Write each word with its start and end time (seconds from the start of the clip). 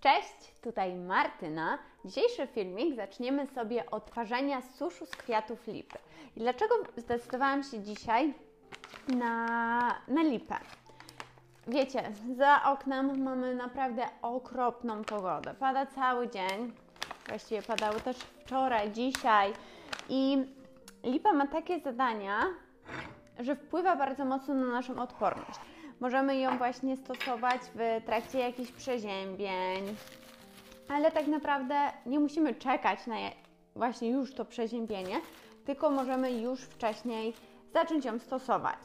Cześć, 0.00 0.60
tutaj 0.62 0.94
Martyna. 0.94 1.78
Dzisiejszy 2.04 2.46
filmik 2.46 2.96
zaczniemy 2.96 3.46
sobie 3.46 3.90
od 3.90 4.10
parzenia 4.10 4.62
suszu 4.62 5.06
z 5.06 5.10
kwiatów 5.10 5.66
lipy. 5.66 5.98
I 6.36 6.40
dlaczego 6.40 6.74
zdecydowałam 6.96 7.62
się 7.62 7.82
dzisiaj 7.82 8.34
na, 9.08 9.46
na 10.08 10.22
lipę? 10.22 10.54
Wiecie, 11.66 12.12
za 12.36 12.62
oknem 12.64 13.22
mamy 13.22 13.54
naprawdę 13.54 14.02
okropną 14.22 15.04
pogodę. 15.04 15.54
Pada 15.54 15.86
cały 15.86 16.30
dzień, 16.30 16.72
właściwie 17.28 17.62
padało 17.62 18.00
też 18.00 18.16
wczoraj, 18.16 18.92
dzisiaj 18.92 19.52
i 20.08 20.46
lipa 21.04 21.32
ma 21.32 21.46
takie 21.46 21.80
zadania, 21.80 22.46
że 23.38 23.56
wpływa 23.56 23.96
bardzo 23.96 24.24
mocno 24.24 24.54
na 24.54 24.66
naszą 24.66 25.02
odporność. 25.02 25.60
Możemy 26.00 26.36
ją 26.36 26.58
właśnie 26.58 26.96
stosować 26.96 27.60
w 27.74 28.04
trakcie 28.06 28.38
jakichś 28.38 28.72
przeziębień, 28.72 29.96
ale 30.88 31.12
tak 31.12 31.26
naprawdę 31.26 31.74
nie 32.06 32.20
musimy 32.20 32.54
czekać 32.54 33.06
na 33.06 33.16
właśnie 33.76 34.10
już 34.10 34.34
to 34.34 34.44
przeziębienie, 34.44 35.20
tylko 35.64 35.90
możemy 35.90 36.32
już 36.32 36.60
wcześniej 36.60 37.34
zacząć 37.72 38.04
ją 38.04 38.18
stosować. 38.18 38.78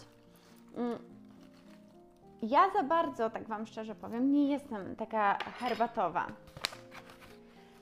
Mm. 0.77 0.99
Ja 2.41 2.70
za 2.73 2.84
bardzo, 2.84 3.30
tak 3.30 3.47
Wam 3.47 3.67
szczerze 3.67 3.95
powiem, 3.95 4.31
nie 4.31 4.47
jestem 4.52 4.95
taka 4.95 5.38
herbatowa. 5.59 6.27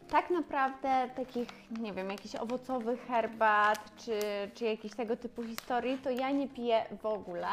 Tak 0.09 0.29
naprawdę 0.29 1.09
takich, 1.15 1.49
nie 1.79 1.93
wiem, 1.93 2.09
jakichś 2.09 2.35
owocowych 2.35 3.07
herbat, 3.07 3.79
czy, 3.97 4.19
czy 4.53 4.65
jakichś 4.65 4.95
tego 4.95 5.17
typu 5.17 5.43
historii, 5.43 5.97
to 5.97 6.09
ja 6.09 6.31
nie 6.31 6.47
piję 6.47 6.85
w 7.01 7.05
ogóle 7.05 7.47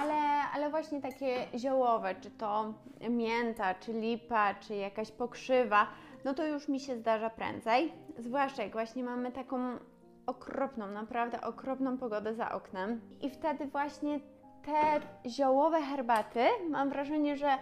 ale, 0.00 0.14
ale 0.54 0.70
właśnie 0.70 1.00
takie 1.00 1.46
ziołowe, 1.58 2.14
czy 2.14 2.30
to 2.30 2.74
mięta, 3.10 3.74
czy 3.74 3.92
lipa, 3.92 4.54
czy 4.54 4.74
jakaś 4.74 5.10
pokrzywa, 5.10 5.86
no 6.24 6.34
to 6.34 6.46
już 6.46 6.68
mi 6.68 6.80
się 6.80 6.96
zdarza 6.96 7.30
prędzej. 7.30 7.92
Zwłaszcza 8.18 8.62
jak 8.62 8.72
właśnie 8.72 9.04
mamy 9.04 9.32
taką 9.32 9.78
okropną, 10.26 10.86
naprawdę 10.86 11.40
okropną 11.40 11.98
pogodę 11.98 12.34
za 12.34 12.52
oknem. 12.52 13.00
I 13.20 13.30
wtedy 13.30 13.66
właśnie 13.66 14.20
te 14.64 15.00
ziołowe 15.30 15.82
herbaty, 15.82 16.44
mam 16.70 16.90
wrażenie, 16.90 17.36
że 17.36 17.58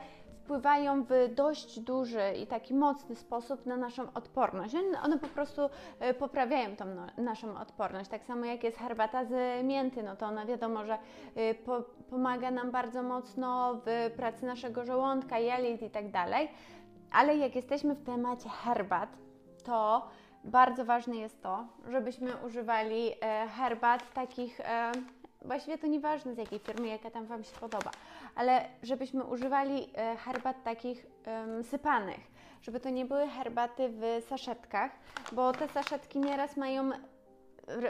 wpływają 0.51 1.05
w 1.05 1.35
dość 1.35 1.81
duży 1.81 2.33
i 2.43 2.47
taki 2.47 2.75
mocny 2.75 3.15
sposób 3.15 3.67
na 3.67 3.77
naszą 3.77 4.13
odporność. 4.15 4.75
One 5.05 5.19
po 5.19 5.27
prostu 5.27 5.71
e, 6.01 6.15
poprawiają 6.15 6.77
tą 6.77 6.85
no, 6.85 7.07
naszą 7.23 7.59
odporność. 7.59 8.11
Tak 8.11 8.25
samo 8.25 8.45
jak 8.45 8.65
jest 8.65 8.79
herbata 8.79 9.25
z 9.25 9.65
mięty, 9.65 10.03
no 10.03 10.17
to 10.17 10.27
ona 10.27 10.47
wiadomo, 10.47 10.85
że 10.85 10.99
e, 11.35 11.55
po, 11.55 11.83
pomaga 12.11 12.51
nam 12.51 12.71
bardzo 12.71 13.03
mocno 13.03 13.81
w 13.87 14.11
pracy 14.17 14.47
naszego 14.47 14.85
żołądka, 14.85 15.39
jelit 15.39 15.83
i 15.83 15.91
tak 15.91 16.11
dalej. 16.11 16.49
Ale 17.13 17.37
jak 17.37 17.55
jesteśmy 17.55 17.95
w 17.95 18.05
temacie 18.05 18.49
herbat, 18.49 19.09
to 19.65 20.09
bardzo 20.45 20.85
ważne 20.85 21.17
jest 21.17 21.43
to, 21.43 21.67
żebyśmy 21.89 22.37
używali 22.47 23.11
e, 23.21 23.47
herbat 23.49 24.13
takich 24.13 24.61
właściwie 25.43 25.79
to 25.79 25.87
nieważne 25.87 26.35
z 26.35 26.39
jakiej 26.39 26.59
firmy, 26.59 26.89
jaka 26.89 27.11
tam 27.11 27.27
Wam 27.27 27.45
się 27.45 27.57
podoba, 27.61 27.91
ale 28.35 28.65
żebyśmy 28.83 29.25
używali 29.25 29.89
e, 29.97 30.17
herbat 30.17 30.65
takich 30.65 31.07
um, 31.27 31.65
sypanych, 31.65 32.21
żeby 32.63 32.81
to 32.81 32.91
nie 32.91 33.05
były 33.05 33.29
herbaty 33.29 33.89
w 33.89 34.25
saszetkach, 34.29 34.91
bo 35.33 35.53
te 35.53 35.69
saszetki 35.69 36.19
nieraz 36.19 36.57
mają 36.57 36.91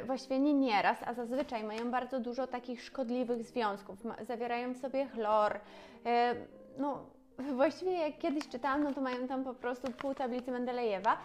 właściwie 0.07 0.41
nie 0.41 0.55
nieraz, 0.55 0.99
a 1.07 1.15
zazwyczaj 1.15 1.65
mają 1.65 1.91
bardzo 1.91 2.21
dużo 2.21 2.47
takich 2.47 2.83
szkodliwych 2.83 3.45
związków. 3.45 3.99
Zawierają 4.27 4.73
w 4.73 4.79
sobie 4.79 5.07
chlor. 5.07 5.61
E, 6.07 6.35
no, 6.79 6.99
właściwie 7.39 7.93
jak 7.93 8.19
kiedyś 8.19 8.49
czytałam, 8.49 8.85
no 8.85 8.93
to 8.95 9.01
mają 9.01 9.29
tam 9.29 9.45
po 9.45 9.55
prostu 9.55 9.93
pół 9.93 10.15
tablicy 10.15 10.51
Mendelejewa 10.51 11.17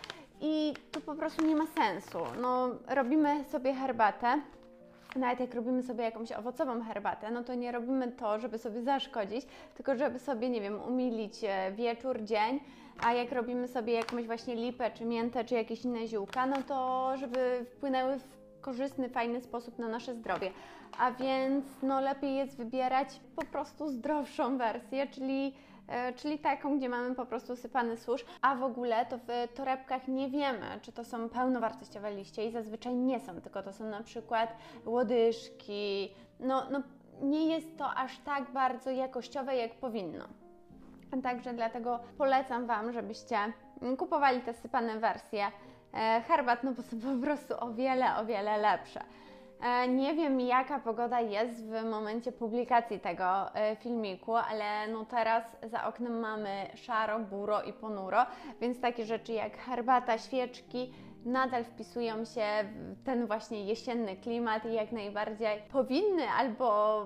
i 0.42 0.74
to 0.92 1.02
po 1.02 1.16
prostu 1.16 1.46
nie 1.46 1.56
ma 1.56 1.66
sensu. 1.68 2.20
No, 2.42 2.70
robimy 2.88 3.44
sobie 3.44 3.74
herbatę, 3.74 4.42
nawet 5.16 5.40
jak 5.40 5.54
robimy 5.54 5.84
sobie 5.84 6.04
jakąś 6.04 6.32
owocową 6.32 6.82
herbatę, 6.84 7.32
no 7.32 7.44
to 7.44 7.56
nie 7.56 7.72
robimy 7.72 8.12
to, 8.12 8.40
żeby 8.40 8.58
sobie 8.58 8.82
zaszkodzić, 8.82 9.46
tylko 9.76 9.96
żeby 9.96 10.20
sobie, 10.20 10.50
nie 10.50 10.62
wiem, 10.62 10.82
umilić 10.82 11.44
e, 11.44 11.72
wieczór, 11.72 12.24
dzień, 12.24 12.60
a 13.04 13.14
jak 13.14 13.32
robimy 13.32 13.68
sobie 13.68 13.94
jakąś 13.94 14.26
właśnie 14.26 14.56
lipę, 14.56 14.92
czy 14.92 15.06
miętę, 15.06 15.46
czy 15.46 15.56
jakieś 15.56 15.86
inne 15.86 16.08
ziółka, 16.08 16.46
no 16.46 16.58
to 16.68 17.12
żeby 17.18 17.66
wpłynęły 17.76 18.20
w 18.20 18.62
korzystny, 18.62 19.10
fajny 19.10 19.42
sposób 19.42 19.80
na 19.80 19.88
nasze 19.88 20.16
zdrowie. 20.16 20.52
A 21.00 21.12
więc 21.12 21.66
no 21.84 22.02
lepiej 22.02 22.36
jest 22.36 22.58
wybierać 22.58 23.20
po 23.36 23.46
prostu 23.46 23.90
zdrowszą 23.90 24.58
wersję, 24.58 25.08
czyli 25.08 25.54
czyli 26.16 26.40
taką, 26.40 26.78
gdzie 26.78 26.90
mamy 26.90 27.16
po 27.16 27.26
prostu 27.26 27.56
sypany 27.56 27.98
susz, 27.98 28.26
a 28.42 28.56
w 28.56 28.64
ogóle 28.64 29.06
to 29.06 29.18
w 29.18 29.54
torebkach 29.56 30.08
nie 30.08 30.30
wiemy, 30.30 30.66
czy 30.82 30.92
to 30.92 31.04
są 31.04 31.30
pełnowartościowe 31.30 32.12
liście 32.12 32.46
i 32.46 32.52
zazwyczaj 32.52 32.96
nie 32.96 33.20
są, 33.20 33.42
tylko 33.42 33.64
to 33.64 33.74
są 33.74 33.86
na 33.86 34.04
przykład 34.04 34.56
łodyżki, 34.86 36.14
no, 36.40 36.64
no 36.72 36.82
nie 37.22 37.46
jest 37.48 37.78
to 37.78 37.94
aż 37.94 38.20
tak 38.20 38.52
bardzo 38.52 38.92
jakościowe, 38.92 39.56
jak 39.56 39.76
powinno. 39.76 40.26
Także 41.24 41.54
dlatego 41.54 42.00
polecam 42.18 42.66
Wam, 42.66 42.94
żebyście 42.94 43.38
kupowali 43.98 44.42
te 44.42 44.54
sypane 44.54 45.00
wersje 45.00 45.48
e, 45.94 46.22
herbat, 46.28 46.64
no 46.64 46.72
bo 46.72 46.82
są 46.82 47.00
po 47.00 47.26
prostu 47.26 47.54
o 47.60 47.74
wiele, 47.74 48.16
o 48.16 48.26
wiele 48.26 48.58
lepsze. 48.58 49.02
E, 49.62 49.88
nie 49.88 50.14
wiem, 50.14 50.40
jaka 50.40 50.80
pogoda 50.80 51.22
jest 51.22 51.66
w 51.66 51.84
momencie 51.84 52.32
publikacji 52.32 53.00
tego 53.00 53.56
e, 53.56 53.76
filmiku, 53.76 54.36
ale 54.36 54.88
no 54.88 55.06
teraz 55.06 55.44
za 55.64 55.88
oknem 55.88 56.20
mamy 56.20 56.70
szaro, 56.76 57.20
buro 57.20 57.64
i 57.64 57.74
ponuro, 57.74 58.26
więc 58.62 58.82
takie 58.82 59.06
rzeczy 59.06 59.34
jak 59.34 59.58
herbata, 59.58 60.18
świeczki 60.18 60.94
nadal 61.26 61.64
wpisują 61.64 62.26
się 62.26 62.44
w 62.64 63.04
ten 63.04 63.28
właśnie 63.28 63.66
jesienny 63.66 64.16
klimat 64.16 64.66
i 64.66 64.74
jak 64.74 64.92
najbardziej 64.92 65.62
powinny 65.72 66.30
albo 66.30 67.06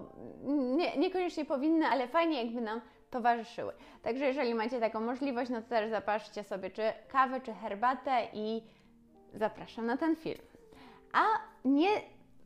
nie, 0.78 0.98
niekoniecznie 0.98 1.46
powinny, 1.46 1.86
ale 1.86 2.08
fajnie 2.08 2.44
jakby 2.44 2.62
nam 2.62 2.81
towarzyszyły. 3.10 3.74
Także 4.02 4.26
jeżeli 4.26 4.54
macie 4.56 4.80
taką 4.80 5.00
możliwość, 5.00 5.52
no 5.52 5.62
to 5.62 5.70
też 5.70 5.90
zapatrzcie 5.90 6.44
sobie 6.44 6.70
czy 6.70 6.81
kawę, 7.08 7.42
czy 7.42 7.54
herbatę 7.54 8.28
i 8.34 8.64
zapraszam 9.34 9.86
na 9.86 9.98
ten 9.98 10.16
film. 10.16 10.42
A 11.14 11.24
nie 11.66 11.90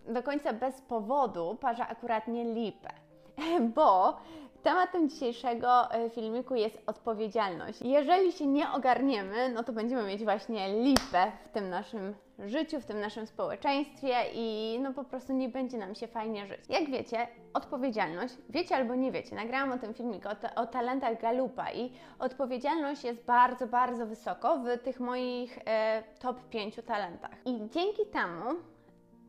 do 0.07 0.23
końca 0.23 0.53
bez 0.53 0.81
powodu 0.81 1.57
parza 1.61 1.87
akuratnie 1.87 2.53
lipę, 2.53 2.89
bo 3.75 4.17
tematem 4.63 5.09
dzisiejszego 5.09 5.91
e, 5.91 6.09
filmiku 6.09 6.55
jest 6.55 6.81
odpowiedzialność. 6.87 7.81
Jeżeli 7.81 8.31
się 8.31 8.47
nie 8.47 8.71
ogarniemy, 8.71 9.49
no 9.49 9.63
to 9.63 9.73
będziemy 9.73 10.03
mieć 10.03 10.23
właśnie 10.23 10.83
lipę 10.83 11.31
w 11.45 11.49
tym 11.49 11.69
naszym 11.69 12.15
życiu, 12.39 12.81
w 12.81 12.85
tym 12.85 12.99
naszym 12.99 13.27
społeczeństwie 13.27 14.15
i 14.33 14.79
no 14.81 14.93
po 14.93 15.03
prostu 15.03 15.33
nie 15.33 15.49
będzie 15.49 15.77
nam 15.77 15.95
się 15.95 16.07
fajnie 16.07 16.47
żyć. 16.47 16.59
Jak 16.69 16.89
wiecie, 16.89 17.27
odpowiedzialność, 17.53 18.33
wiecie 18.49 18.75
albo 18.75 18.95
nie 18.95 19.11
wiecie, 19.11 19.35
nagrałam 19.35 19.71
o 19.71 19.77
tym 19.77 19.93
filmik 19.93 20.25
o, 20.25 20.61
o 20.61 20.65
talentach 20.65 21.21
Galupa 21.21 21.71
i 21.71 21.91
odpowiedzialność 22.19 23.03
jest 23.03 23.25
bardzo, 23.25 23.67
bardzo 23.67 24.05
wysoko 24.05 24.57
w 24.57 24.83
tych 24.83 24.99
moich 24.99 25.59
e, 25.65 26.03
top 26.19 26.49
5 26.49 26.75
talentach. 26.85 27.35
I 27.45 27.69
dzięki 27.69 28.05
temu 28.05 28.55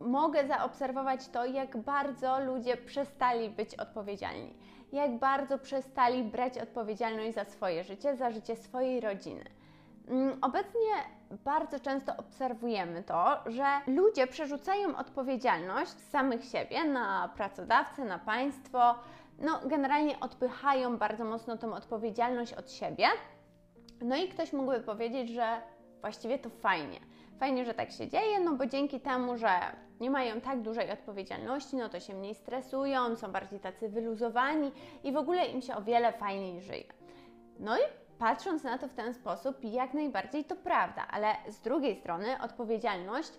mogę 0.01 0.47
zaobserwować 0.47 1.29
to, 1.29 1.45
jak 1.45 1.77
bardzo 1.77 2.41
ludzie 2.41 2.77
przestali 2.77 3.51
być 3.51 3.75
odpowiedzialni, 3.75 4.55
jak 4.93 5.19
bardzo 5.19 5.59
przestali 5.59 6.25
brać 6.25 6.59
odpowiedzialność 6.59 7.35
za 7.35 7.45
swoje 7.45 7.85
życie, 7.85 8.17
za 8.17 8.31
życie 8.31 8.57
swojej 8.57 9.01
rodziny. 9.01 9.45
Mm, 10.09 10.39
obecnie 10.43 10.91
bardzo 11.31 11.81
często 11.81 12.17
obserwujemy 12.17 13.03
to, 13.03 13.39
że 13.47 13.65
ludzie 13.87 14.27
przerzucają 14.27 14.97
odpowiedzialność 14.97 15.91
samych 15.91 16.45
siebie 16.45 16.85
na 16.85 17.29
pracodawcę, 17.37 18.05
na 18.05 18.19
państwo, 18.19 18.95
no 19.39 19.61
generalnie 19.65 20.21
odpychają 20.21 20.97
bardzo 20.97 21.25
mocno 21.25 21.57
tą 21.57 21.75
odpowiedzialność 21.75 22.53
od 22.53 22.71
siebie. 22.71 23.07
No 24.01 24.17
i 24.17 24.29
ktoś 24.29 24.53
mógłby 24.53 24.81
powiedzieć, 24.81 25.29
że 25.31 25.63
właściwie 26.01 26.39
to 26.39 26.51
fajnie. 26.51 27.01
Fajnie, 27.39 27.65
że 27.65 27.75
tak 27.75 27.91
się 27.91 28.09
dzieje, 28.09 28.41
no 28.41 28.55
bo 28.55 28.67
dzięki 28.67 29.01
temu, 29.01 29.37
że 29.37 29.49
nie 30.01 30.11
mają 30.11 30.41
tak 30.41 30.63
dużej 30.63 30.91
odpowiedzialności, 30.91 31.77
no 31.77 31.89
to 31.89 32.01
się 32.01 32.15
mniej 32.15 32.35
stresują, 32.35 33.17
są 33.17 33.33
bardziej 33.33 33.61
tacy 33.61 33.89
wyluzowani 33.89 34.73
i 35.05 35.13
w 35.13 35.17
ogóle 35.17 35.47
im 35.47 35.63
się 35.63 35.77
o 35.77 35.83
wiele 35.83 36.13
fajniej 36.13 36.61
żyje. 36.61 36.85
No 37.61 37.79
i 37.79 37.83
patrząc 38.19 38.65
na 38.65 38.79
to 38.79 38.89
w 38.89 38.95
ten 38.95 39.15
sposób, 39.15 39.57
jak 39.65 39.95
najbardziej 39.95 40.45
to 40.45 40.57
prawda, 40.57 41.07
ale 41.11 41.35
z 41.49 41.61
drugiej 41.61 41.97
strony 41.97 42.27
odpowiedzialność 42.43 43.33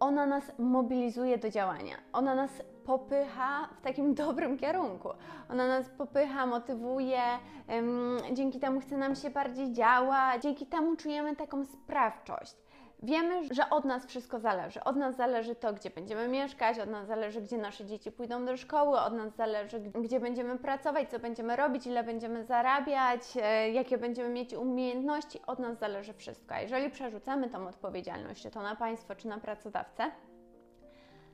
ona 0.00 0.26
nas 0.26 0.52
mobilizuje 0.58 1.38
do 1.38 1.50
działania. 1.50 1.96
Ona 2.12 2.34
nas 2.34 2.62
popycha 2.84 3.68
w 3.78 3.80
takim 3.80 4.14
dobrym 4.24 4.58
kierunku. 4.58 5.08
Ona 5.50 5.68
nas 5.68 5.88
popycha, 5.88 6.46
motywuje, 6.46 7.22
ym, 7.70 8.18
dzięki 8.32 8.60
temu 8.60 8.80
chce 8.80 8.96
nam 8.96 9.14
się 9.14 9.30
bardziej 9.30 9.72
działać, 9.72 10.42
dzięki 10.42 10.66
temu 10.66 10.96
czujemy 10.96 11.36
taką 11.36 11.64
sprawczość. 11.64 12.65
Wiemy, 13.02 13.54
że 13.54 13.70
od 13.70 13.84
nas 13.84 14.06
wszystko 14.06 14.38
zależy. 14.40 14.84
Od 14.84 14.96
nas 14.96 15.16
zależy 15.16 15.54
to, 15.54 15.72
gdzie 15.72 15.90
będziemy 15.90 16.28
mieszkać, 16.28 16.78
od 16.78 16.90
nas 16.90 17.06
zależy, 17.06 17.40
gdzie 17.40 17.58
nasze 17.58 17.84
dzieci 17.84 18.12
pójdą 18.12 18.44
do 18.44 18.56
szkoły, 18.56 19.00
od 19.00 19.12
nas 19.12 19.34
zależy, 19.34 19.80
gdzie 19.80 20.20
będziemy 20.20 20.58
pracować, 20.58 21.10
co 21.10 21.18
będziemy 21.18 21.56
robić, 21.56 21.86
ile 21.86 22.04
będziemy 22.04 22.44
zarabiać, 22.44 23.20
e, 23.42 23.70
jakie 23.70 23.98
będziemy 23.98 24.28
mieć 24.28 24.54
umiejętności. 24.54 25.40
Od 25.46 25.58
nas 25.58 25.78
zależy 25.78 26.14
wszystko. 26.14 26.54
A 26.54 26.60
jeżeli 26.60 26.90
przerzucamy 26.90 27.50
tą 27.50 27.68
odpowiedzialność, 27.68 28.42
czy 28.42 28.50
to 28.50 28.62
na 28.62 28.76
państwo, 28.76 29.14
czy 29.14 29.28
na 29.28 29.38
pracodawcę, 29.38 30.10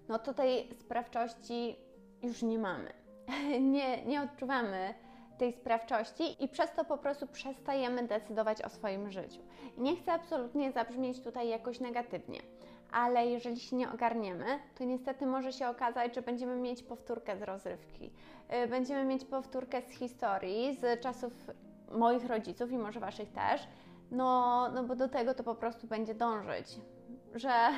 no 0.08 0.18
to 0.18 0.34
tej 0.34 0.74
sprawczości 0.74 1.76
już 2.22 2.42
nie 2.42 2.58
mamy. 2.58 2.92
Nie, 3.60 4.04
nie 4.04 4.22
odczuwamy 4.22 4.94
tej 5.38 5.52
sprawczości 5.52 6.44
i 6.44 6.48
przez 6.48 6.72
to 6.72 6.84
po 6.84 6.98
prostu 6.98 7.26
przestajemy 7.26 8.06
decydować 8.06 8.62
o 8.62 8.68
swoim 8.68 9.10
życiu. 9.10 9.40
I 9.76 9.80
nie 9.80 9.96
chcę 9.96 10.12
absolutnie 10.12 10.72
zabrzmieć 10.72 11.20
tutaj 11.20 11.48
jakoś 11.48 11.80
negatywnie, 11.80 12.40
ale 12.92 13.26
jeżeli 13.26 13.60
się 13.60 13.76
nie 13.76 13.92
ogarniemy, 13.92 14.44
to 14.78 14.84
niestety 14.84 15.26
może 15.26 15.52
się 15.52 15.68
okazać, 15.68 16.14
że 16.14 16.22
będziemy 16.22 16.56
mieć 16.56 16.82
powtórkę 16.82 17.38
z 17.38 17.42
rozrywki. 17.42 18.12
Y, 18.64 18.68
będziemy 18.68 19.04
mieć 19.04 19.24
powtórkę 19.24 19.82
z 19.82 19.90
historii, 19.90 20.74
z 20.74 21.00
czasów 21.00 21.32
moich 21.90 22.26
rodziców 22.26 22.72
i 22.72 22.78
może 22.78 23.00
Waszych 23.00 23.32
też, 23.32 23.68
no, 24.10 24.68
no 24.74 24.84
bo 24.84 24.96
do 24.96 25.08
tego 25.08 25.34
to 25.34 25.42
po 25.42 25.54
prostu 25.54 25.86
będzie 25.86 26.14
dążyć, 26.14 26.78
że 27.34 27.70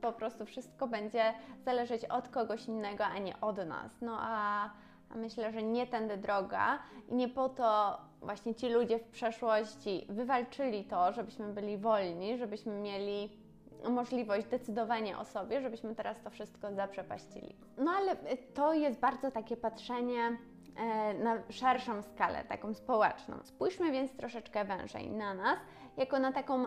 po 0.00 0.12
prostu 0.12 0.46
wszystko 0.46 0.88
będzie 0.88 1.34
zależeć 1.64 2.04
od 2.04 2.28
kogoś 2.28 2.66
innego, 2.66 3.04
a 3.04 3.18
nie 3.18 3.40
od 3.40 3.66
nas. 3.66 3.92
No 4.00 4.16
a 4.20 4.70
a 4.70 4.70
myślę, 5.14 5.52
że 5.52 5.62
nie 5.62 5.86
tędy 5.86 6.16
droga 6.16 6.78
i 7.08 7.14
nie 7.14 7.28
po 7.28 7.48
to 7.48 7.98
właśnie 8.20 8.54
ci 8.54 8.68
ludzie 8.68 8.98
w 8.98 9.08
przeszłości 9.08 10.06
wywalczyli 10.08 10.84
to, 10.84 11.12
żebyśmy 11.12 11.52
byli 11.52 11.78
wolni, 11.78 12.38
żebyśmy 12.38 12.72
mieli 12.72 13.46
możliwość 13.90 14.46
decydowania 14.46 15.20
o 15.20 15.24
sobie, 15.24 15.60
żebyśmy 15.60 15.94
teraz 15.94 16.22
to 16.22 16.30
wszystko 16.30 16.72
zaprzepaścili. 16.72 17.56
No 17.78 17.90
ale 17.90 18.16
to 18.54 18.72
jest 18.72 19.00
bardzo 19.00 19.30
takie 19.30 19.56
patrzenie 19.56 20.38
e, 20.76 21.14
na 21.14 21.42
szerszą 21.50 22.02
skalę, 22.02 22.44
taką 22.44 22.74
społeczną. 22.74 23.36
Spójrzmy 23.42 23.92
więc 23.92 24.16
troszeczkę 24.16 24.64
wężej 24.64 25.10
na 25.10 25.34
nas, 25.34 25.58
jako 25.96 26.18
na 26.18 26.32
taką 26.32 26.64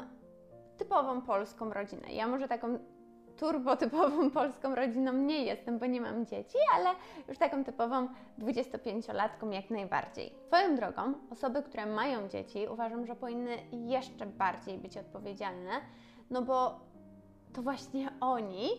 typową 0.77 1.21
polską 1.21 1.73
rodzinę. 1.73 2.13
Ja 2.13 2.27
może 2.27 2.47
taką 2.47 2.79
turbotypową 3.39 4.29
polską 4.39 4.75
rodziną 4.75 5.13
nie 5.13 5.43
jestem, 5.43 5.79
bo 5.79 5.85
nie 5.85 6.01
mam 6.01 6.25
dzieci, 6.25 6.57
ale 6.75 6.89
już 7.27 7.37
taką 7.37 7.63
typową 7.63 8.07
25-latką 8.39 9.51
jak 9.51 9.69
najbardziej. 9.69 10.31
Swoją 10.47 10.75
drogą, 10.75 11.13
osoby, 11.29 11.63
które 11.63 11.85
mają 11.85 12.27
dzieci, 12.27 12.67
uważam, 12.71 13.05
że 13.05 13.15
powinny 13.15 13.57
jeszcze 13.71 14.25
bardziej 14.25 14.77
być 14.77 14.97
odpowiedzialne, 14.97 15.71
no 16.29 16.41
bo 16.41 16.79
to 17.53 17.61
właśnie 17.61 18.09
oni 18.21 18.69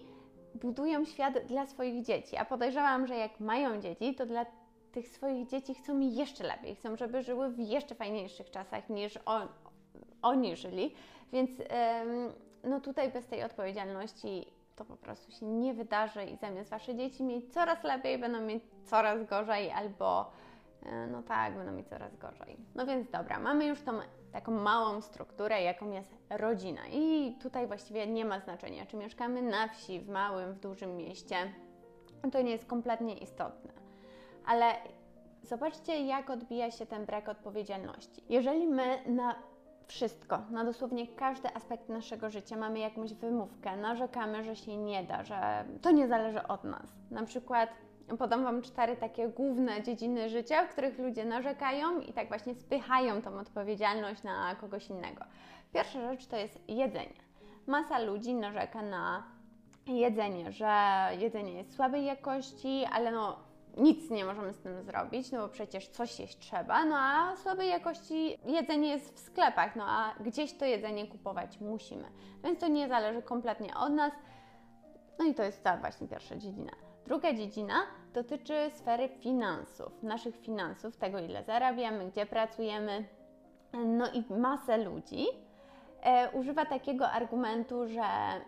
budują 0.55 1.05
świat 1.05 1.35
dla 1.47 1.67
swoich 1.67 2.05
dzieci, 2.05 2.37
a 2.37 2.45
podejrzewam, 2.45 3.07
że 3.07 3.17
jak 3.17 3.41
mają 3.41 3.81
dzieci, 3.81 4.15
to 4.15 4.27
dla 4.27 4.47
tych 4.93 5.09
swoich 5.09 5.47
dzieci 5.47 5.75
chcą 5.75 6.01
jeszcze 6.01 6.45
lepiej, 6.45 6.75
chcą, 6.75 6.97
żeby 6.97 7.23
żyły 7.23 7.51
w 7.51 7.59
jeszcze 7.59 7.95
fajniejszych 7.95 8.51
czasach 8.51 8.89
niż 8.89 9.19
on, 9.25 9.49
oni 10.23 10.57
żyli, 10.57 10.95
więc 11.33 11.51
no 12.65 12.81
tutaj 12.81 13.13
bez 13.13 13.27
tej 13.27 13.45
odpowiedzialności 13.45 14.47
to 14.77 14.85
po 14.85 14.97
prostu 14.97 15.33
się 15.33 15.47
nie 15.47 15.75
wydarzy 15.75 16.25
i 16.25 16.37
zamiast 16.37 16.71
Wasze 16.71 16.95
dzieci 16.95 17.25
mieć 17.25 17.53
coraz 17.53 17.85
lepiej, 17.85 18.19
będą 18.19 18.41
mieć 18.41 18.63
coraz 18.85 19.27
gorzej 19.27 19.71
albo 19.71 20.31
e, 20.87 21.07
no 21.07 21.23
tak, 21.23 21.55
będą 21.55 21.73
mieć 21.73 21.89
coraz 21.89 22.17
gorzej. 22.17 22.57
No 22.75 22.87
więc 22.87 23.11
dobra, 23.11 23.39
mamy 23.39 23.67
już 23.67 23.83
tą 23.83 23.93
taką 24.33 24.53
małą 24.53 25.01
strukturę, 25.01 25.63
jaką 25.63 25.91
jest 25.91 26.09
rodzina 26.31 26.81
i 26.93 27.37
tutaj 27.43 27.67
właściwie 27.67 28.07
nie 28.07 28.25
ma 28.25 28.41
znaczenia, 28.41 28.87
czy 28.87 28.97
mieszkamy 28.97 29.43
na 29.43 29.69
wsi, 29.69 30.01
w 30.01 30.09
małym, 30.09 30.53
w 30.53 30.61
dużym 30.61 30.97
mieście, 30.97 31.37
to 32.33 32.43
nie 32.43 32.51
jest 32.51 32.67
kompletnie 32.67 33.19
istotne. 33.19 33.73
Ale 34.47 34.75
zobaczcie, 35.43 36.07
jak 36.07 36.31
odbija 36.31 36.71
się 36.71 36.87
ten 36.87 37.07
brak 37.07 37.29
odpowiedzialności. 37.29 38.23
Jeżeli 38.29 38.67
my 38.67 39.03
na 39.07 39.35
wszystko, 39.91 40.39
na 40.51 40.65
dosłownie 40.65 41.07
każdy 41.07 41.55
aspekt 41.55 41.89
naszego 41.89 42.31
życia 42.31 42.57
mamy 42.57 42.79
jakąś 42.79 43.15
wymówkę, 43.15 43.77
narzekamy, 43.77 44.45
że 44.45 44.57
się 44.57 44.77
nie 44.77 45.05
da, 45.05 45.25
że 45.25 45.65
to 45.83 45.91
nie 45.91 46.09
zależy 46.09 46.47
od 46.47 46.65
nas. 46.65 46.93
Na 47.11 47.27
przykład 47.27 47.71
podam 48.19 48.45
Wam 48.45 48.63
cztery 48.63 48.97
takie 48.97 49.29
główne 49.29 49.83
dziedziny 49.83 50.29
życia, 50.29 50.67
w 50.67 50.69
których 50.69 50.99
ludzie 50.99 51.25
narzekają 51.25 52.01
i 52.01 52.13
tak 52.13 52.29
właśnie 52.29 52.55
spychają 52.55 53.23
tą 53.23 53.39
odpowiedzialność 53.39 54.23
na 54.23 54.55
kogoś 54.55 54.91
innego. 54.91 55.25
Pierwsza 55.73 56.01
rzecz 56.11 56.27
to 56.27 56.37
jest 56.37 56.69
jedzenie. 56.69 57.21
Masa 57.67 57.99
ludzi 57.99 58.35
narzeka 58.35 58.83
na 58.83 59.23
jedzenie, 59.87 60.53
że 60.53 60.75
jedzenie 61.19 61.53
jest 61.53 61.75
słabej 61.75 62.05
jakości, 62.05 62.85
ale 62.93 63.13
no 63.13 63.50
nic 63.77 64.11
nie 64.11 64.25
możemy 64.25 64.53
z 64.53 64.61
tym 64.61 64.83
zrobić, 64.83 65.33
no 65.33 65.39
bo 65.39 65.49
przecież 65.49 65.89
coś 65.89 66.21
jeść 66.21 66.39
trzeba, 66.39 66.85
no 66.85 66.97
a 66.99 67.37
słabej 67.37 67.69
jakości 67.69 68.39
jedzenie 68.45 68.89
jest 68.89 69.15
w 69.17 69.19
sklepach, 69.19 69.77
no 69.77 69.85
a 69.89 70.15
gdzieś 70.21 70.53
to 70.53 70.65
jedzenie 70.65 71.07
kupować 71.07 71.61
musimy. 71.61 72.05
Więc 72.45 72.61
to 72.61 72.69
nie 72.69 72.89
zależy 72.89 73.23
kompletnie 73.23 73.77
od 73.77 73.93
nas. 73.93 74.13
No 75.19 75.25
i 75.25 75.35
to 75.35 75.43
jest 75.43 75.65
ta 75.65 75.77
właśnie 75.77 76.09
pierwsza 76.09 76.37
dziedzina. 76.37 76.73
Druga 77.07 77.35
dziedzina 77.35 77.75
dotyczy 78.15 78.71
sfery 78.75 79.09
finansów, 79.09 80.03
naszych 80.03 80.37
finansów, 80.37 80.97
tego 80.97 81.19
ile 81.19 81.45
zarabiamy, 81.45 82.11
gdzie 82.11 82.27
pracujemy. 82.27 83.05
No 83.73 84.07
i 84.13 84.25
masę 84.33 84.79
ludzi 84.79 85.27
e, 86.03 86.31
używa 86.31 86.67
takiego 86.67 87.11
argumentu, 87.11 87.89
że 87.89 88.03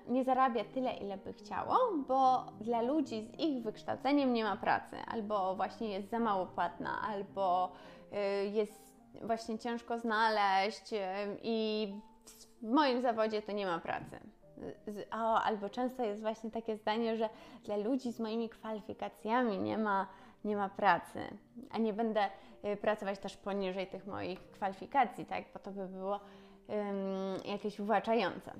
nie 0.08 0.24
zarabia 0.24 0.64
tyle, 0.64 0.92
ile 0.94 1.16
by 1.16 1.32
chciało, 1.32 1.78
bo 2.08 2.44
dla 2.60 2.82
ludzi 2.82 3.22
z 3.22 3.40
ich 3.40 3.62
wykształceniem 3.62 4.32
nie 4.32 4.44
ma 4.44 4.56
pracy, 4.56 4.96
albo 5.06 5.56
właśnie 5.56 5.88
jest 5.88 6.10
za 6.10 6.18
mało 6.18 6.46
płatna, 6.46 7.00
albo 7.08 7.72
e, 8.12 8.46
jest 8.46 8.92
właśnie 9.22 9.58
ciężko 9.58 9.98
znaleźć 9.98 10.92
e, 10.92 11.26
i 11.42 11.88
w 12.62 12.70
moim 12.70 13.02
zawodzie 13.02 13.42
to 13.42 13.52
nie 13.52 13.66
ma 13.66 13.78
pracy. 13.78 14.20
Z, 14.86 15.08
o, 15.12 15.42
albo 15.42 15.68
często 15.68 16.04
jest 16.04 16.20
właśnie 16.20 16.50
takie 16.50 16.76
zdanie, 16.76 17.16
że 17.16 17.28
dla 17.64 17.76
ludzi 17.76 18.12
z 18.12 18.20
moimi 18.20 18.48
kwalifikacjami 18.48 19.58
nie 19.58 19.78
ma, 19.78 20.06
nie 20.44 20.56
ma 20.56 20.68
pracy, 20.68 21.18
a 21.70 21.78
nie 21.78 21.92
będę 21.92 22.30
y, 22.64 22.76
pracować 22.76 23.18
też 23.18 23.36
poniżej 23.36 23.86
tych 23.86 24.06
moich 24.06 24.50
kwalifikacji, 24.50 25.26
tak? 25.26 25.44
Bo 25.54 25.58
to 25.58 25.70
by 25.70 25.86
było 25.88 26.20
jakieś 27.44 27.80
uwłaczające. 27.80 28.52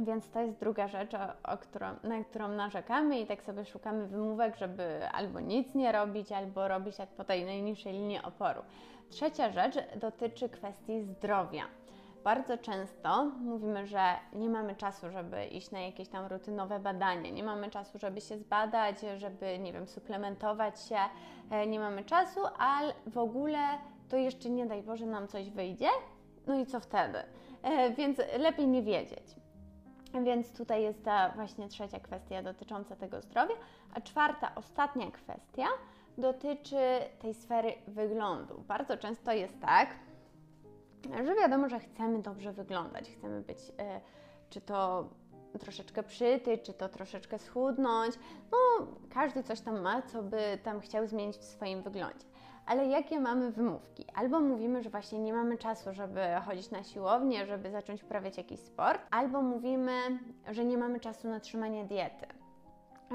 Więc 0.00 0.30
to 0.30 0.40
jest 0.40 0.58
druga 0.58 0.88
rzecz, 0.88 1.14
o, 1.14 1.52
o 1.52 1.58
którą, 1.58 1.86
na 2.02 2.24
którą 2.24 2.48
narzekamy 2.48 3.20
i 3.20 3.26
tak 3.26 3.42
sobie 3.42 3.64
szukamy 3.64 4.06
wymówek, 4.06 4.56
żeby 4.56 5.08
albo 5.12 5.40
nic 5.40 5.74
nie 5.74 5.92
robić, 5.92 6.32
albo 6.32 6.68
robić 6.68 6.96
po 7.16 7.24
tej 7.24 7.44
najniższej 7.44 7.92
linii 7.92 8.22
oporu. 8.22 8.62
Trzecia 9.10 9.50
rzecz 9.50 9.74
dotyczy 9.96 10.48
kwestii 10.48 11.02
zdrowia. 11.02 11.62
Bardzo 12.24 12.58
często 12.58 13.24
mówimy, 13.24 13.86
że 13.86 14.02
nie 14.32 14.48
mamy 14.48 14.76
czasu, 14.76 15.10
żeby 15.10 15.44
iść 15.44 15.70
na 15.70 15.80
jakieś 15.80 16.08
tam 16.08 16.26
rutynowe 16.26 16.78
badania, 16.80 17.30
nie 17.30 17.42
mamy 17.42 17.70
czasu, 17.70 17.98
żeby 17.98 18.20
się 18.20 18.38
zbadać, 18.38 18.96
żeby, 19.16 19.58
nie 19.58 19.72
wiem, 19.72 19.88
suplementować 19.88 20.82
się, 20.82 20.98
e, 21.50 21.66
nie 21.66 21.80
mamy 21.80 22.04
czasu, 22.04 22.40
ale 22.58 22.92
w 23.06 23.18
ogóle 23.18 23.58
to 24.08 24.16
jeszcze 24.16 24.50
nie 24.50 24.66
daj 24.66 24.82
Boże 24.82 25.06
nam 25.06 25.28
coś 25.28 25.50
wyjdzie, 25.50 25.88
no 26.46 26.54
i 26.54 26.66
co 26.66 26.80
wtedy? 26.80 27.18
E, 27.62 27.90
więc 27.90 28.18
lepiej 28.38 28.68
nie 28.68 28.82
wiedzieć. 28.82 29.36
Więc 30.24 30.52
tutaj 30.52 30.82
jest 30.82 31.04
ta 31.04 31.28
właśnie 31.28 31.68
trzecia 31.68 32.00
kwestia 32.00 32.42
dotycząca 32.42 32.96
tego 32.96 33.20
zdrowia. 33.20 33.54
A 33.94 34.00
czwarta, 34.00 34.52
ostatnia 34.54 35.10
kwestia 35.10 35.66
dotyczy 36.18 36.76
tej 37.18 37.34
sfery 37.34 37.72
wyglądu. 37.86 38.64
Bardzo 38.68 38.96
często 38.96 39.32
jest 39.32 39.60
tak, 39.60 39.88
że 41.24 41.34
wiadomo, 41.34 41.68
że 41.68 41.80
chcemy 41.80 42.22
dobrze 42.22 42.52
wyglądać, 42.52 43.10
chcemy 43.10 43.40
być 43.40 43.58
e, 43.78 44.00
czy 44.50 44.60
to 44.60 45.08
troszeczkę 45.60 46.02
przyty, 46.02 46.58
czy 46.58 46.72
to 46.72 46.88
troszeczkę 46.88 47.38
schudnąć. 47.38 48.14
No, 48.52 48.86
każdy 49.10 49.42
coś 49.42 49.60
tam 49.60 49.80
ma, 49.80 50.02
co 50.02 50.22
by 50.22 50.58
tam 50.62 50.80
chciał 50.80 51.06
zmienić 51.06 51.36
w 51.36 51.44
swoim 51.44 51.82
wyglądzie 51.82 52.26
ale 52.66 52.86
jakie 52.86 53.20
mamy 53.20 53.50
wymówki? 53.50 54.04
Albo 54.14 54.40
mówimy, 54.40 54.82
że 54.82 54.90
właśnie 54.90 55.18
nie 55.18 55.32
mamy 55.32 55.58
czasu, 55.58 55.92
żeby 55.92 56.20
chodzić 56.46 56.70
na 56.70 56.84
siłownię, 56.84 57.46
żeby 57.46 57.70
zacząć 57.70 58.04
uprawiać 58.04 58.36
jakiś 58.36 58.60
sport, 58.60 59.00
albo 59.10 59.42
mówimy, 59.42 59.92
że 60.50 60.64
nie 60.64 60.78
mamy 60.78 61.00
czasu 61.00 61.28
na 61.28 61.40
trzymanie 61.40 61.84
diety, 61.84 62.26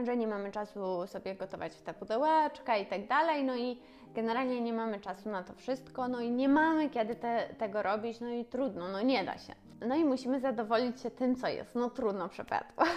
że 0.04 0.18
nie 0.18 0.28
mamy 0.28 0.52
czasu 0.52 1.08
sobie 1.08 1.36
gotować 1.36 1.74
w 1.74 1.82
te 1.82 1.94
pudełeczka 1.94 2.78
i 2.78 2.86
tak 2.86 3.08
dalej, 3.08 3.44
no 3.44 3.56
i 3.56 3.78
generalnie 4.16 4.62
nie 4.62 4.74
mamy 4.74 5.00
czasu 5.00 5.30
na 5.30 5.44
to 5.44 5.54
wszystko, 5.54 6.08
no 6.08 6.22
i 6.22 6.32
nie 6.32 6.50
mamy 6.50 6.90
kiedy 6.90 7.16
te, 7.16 7.56
tego 7.58 7.82
robić, 7.82 8.20
no 8.20 8.30
i 8.30 8.46
trudno, 8.46 8.88
no 8.88 9.02
nie 9.02 9.24
da 9.24 9.38
się. 9.38 9.54
No 9.88 9.96
i 9.96 10.06
musimy 10.06 10.40
zadowolić 10.40 11.02
się 11.02 11.12
tym, 11.12 11.36
co 11.36 11.48
jest, 11.48 11.76
no 11.76 11.90
trudno 11.90 12.30
przypadku. 12.30 12.84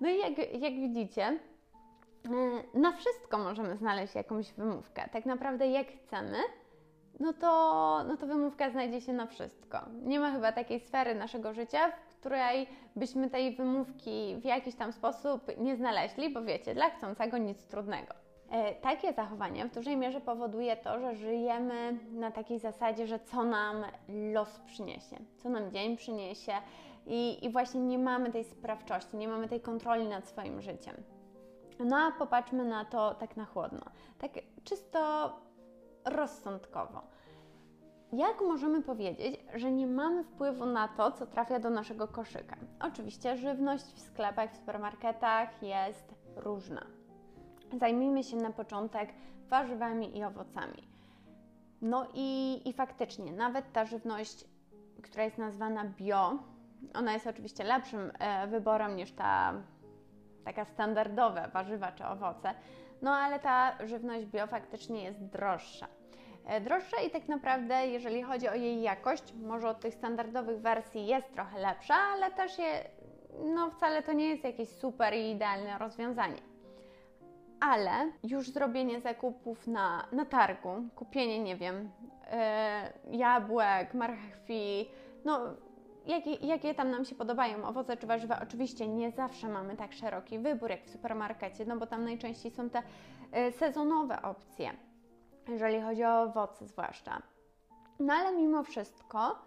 No 0.00 0.08
i 0.08 0.18
jak, 0.18 0.38
jak 0.38 0.72
widzicie, 0.72 1.38
na 2.74 2.92
wszystko 2.92 3.38
możemy 3.38 3.76
znaleźć 3.76 4.14
jakąś 4.14 4.52
wymówkę. 4.52 5.08
Tak 5.12 5.26
naprawdę, 5.26 5.66
jak 5.66 5.86
chcemy, 5.86 6.38
no 7.20 7.32
to, 7.32 8.04
no 8.08 8.16
to 8.16 8.26
wymówka 8.26 8.70
znajdzie 8.70 9.00
się 9.00 9.12
na 9.12 9.26
wszystko. 9.26 9.78
Nie 10.02 10.20
ma 10.20 10.32
chyba 10.32 10.52
takiej 10.52 10.80
sfery 10.80 11.14
naszego 11.14 11.52
życia, 11.52 11.92
w 12.08 12.16
której 12.20 12.66
byśmy 12.96 13.30
tej 13.30 13.56
wymówki 13.56 14.36
w 14.36 14.44
jakiś 14.44 14.74
tam 14.74 14.92
sposób 14.92 15.42
nie 15.58 15.76
znaleźli, 15.76 16.32
bo 16.32 16.42
wiecie, 16.42 16.74
dla 16.74 16.90
chcącego 16.90 17.38
nic 17.38 17.64
trudnego. 17.64 18.14
E, 18.50 18.74
takie 18.74 19.12
zachowanie 19.12 19.64
w 19.64 19.74
dużej 19.74 19.96
mierze 19.96 20.20
powoduje 20.20 20.76
to, 20.76 21.00
że 21.00 21.14
żyjemy 21.14 21.98
na 22.12 22.30
takiej 22.30 22.58
zasadzie, 22.58 23.06
że 23.06 23.18
co 23.18 23.44
nam 23.44 23.84
los 24.32 24.58
przyniesie, 24.58 25.16
co 25.36 25.48
nam 25.48 25.70
dzień 25.70 25.96
przyniesie 25.96 26.52
i, 27.06 27.44
i 27.44 27.50
właśnie 27.50 27.80
nie 27.80 27.98
mamy 27.98 28.32
tej 28.32 28.44
sprawczości, 28.44 29.16
nie 29.16 29.28
mamy 29.28 29.48
tej 29.48 29.60
kontroli 29.60 30.08
nad 30.08 30.28
swoim 30.28 30.62
życiem. 30.62 30.94
No 31.84 31.96
a 31.96 32.12
popatrzmy 32.12 32.64
na 32.64 32.84
to 32.84 33.14
tak 33.14 33.36
na 33.36 33.44
chłodno, 33.44 33.82
tak 34.18 34.30
czysto 34.64 35.32
rozsądkowo. 36.04 37.02
Jak 38.12 38.40
możemy 38.40 38.82
powiedzieć, 38.82 39.40
że 39.54 39.72
nie 39.72 39.86
mamy 39.86 40.24
wpływu 40.24 40.66
na 40.66 40.88
to, 40.88 41.12
co 41.12 41.26
trafia 41.26 41.58
do 41.58 41.70
naszego 41.70 42.08
koszyka? 42.08 42.56
Oczywiście 42.80 43.36
żywność 43.36 43.84
w 43.84 44.00
sklepach, 44.00 44.52
w 44.52 44.56
supermarketach 44.56 45.62
jest 45.62 46.14
różna. 46.36 46.86
Zajmijmy 47.80 48.24
się 48.24 48.36
na 48.36 48.50
początek 48.50 49.08
warzywami 49.48 50.18
i 50.18 50.24
owocami. 50.24 50.88
No 51.82 52.06
i, 52.14 52.60
i 52.68 52.72
faktycznie, 52.72 53.32
nawet 53.32 53.72
ta 53.72 53.84
żywność, 53.84 54.44
która 55.02 55.24
jest 55.24 55.38
nazwana 55.38 55.84
bio, 55.84 56.38
ona 56.94 57.12
jest 57.12 57.26
oczywiście 57.26 57.64
lepszym 57.64 58.12
e, 58.18 58.46
wyborem 58.46 58.96
niż 58.96 59.12
ta 59.12 59.54
taka 60.44 60.64
standardowe 60.64 61.48
warzywa 61.52 61.92
czy 61.92 62.06
owoce, 62.06 62.54
no 63.02 63.10
ale 63.10 63.38
ta 63.38 63.86
żywność 63.86 64.26
bio 64.26 64.46
faktycznie 64.46 65.04
jest 65.04 65.24
droższa. 65.24 65.86
E, 66.46 66.60
droższa 66.60 66.96
i 67.06 67.10
tak 67.10 67.28
naprawdę, 67.28 67.86
jeżeli 67.86 68.22
chodzi 68.22 68.48
o 68.48 68.54
jej 68.54 68.82
jakość, 68.82 69.34
może 69.34 69.68
od 69.68 69.80
tych 69.80 69.94
standardowych 69.94 70.60
wersji 70.60 71.06
jest 71.06 71.32
trochę 71.34 71.60
lepsza, 71.60 71.94
ale 71.94 72.30
też 72.30 72.58
je, 72.58 72.84
no 73.54 73.70
wcale 73.70 74.02
to 74.02 74.12
nie 74.12 74.28
jest 74.28 74.44
jakieś 74.44 74.68
super 74.68 75.14
i 75.14 75.30
idealne 75.30 75.78
rozwiązanie. 75.78 76.40
Ale 77.60 77.90
już 78.22 78.50
zrobienie 78.50 79.00
zakupów 79.00 79.66
na, 79.66 80.08
na 80.12 80.24
targu, 80.24 80.70
kupienie, 80.94 81.38
nie 81.38 81.56
wiem, 81.56 81.90
yy, 83.06 83.16
jabłek, 83.16 83.94
marchwi, 83.94 84.90
no 85.24 85.40
jakie, 86.08 86.34
jakie 86.34 86.74
tam 86.74 86.90
nam 86.90 87.04
się 87.04 87.14
podobają, 87.14 87.64
owoce 87.64 87.96
czy 87.96 88.06
warzywa. 88.06 88.40
Oczywiście 88.42 88.88
nie 88.88 89.10
zawsze 89.10 89.48
mamy 89.48 89.76
tak 89.76 89.92
szeroki 89.92 90.38
wybór 90.38 90.70
jak 90.70 90.84
w 90.84 90.90
supermarkecie, 90.90 91.64
no 91.64 91.76
bo 91.76 91.86
tam 91.86 92.04
najczęściej 92.04 92.50
są 92.50 92.70
te 92.70 92.82
y, 93.48 93.52
sezonowe 93.52 94.22
opcje, 94.22 94.70
jeżeli 95.48 95.80
chodzi 95.80 96.04
o 96.04 96.22
owoce 96.22 96.66
zwłaszcza. 96.66 97.22
No 98.00 98.14
ale 98.14 98.36
mimo 98.36 98.62
wszystko 98.62 99.38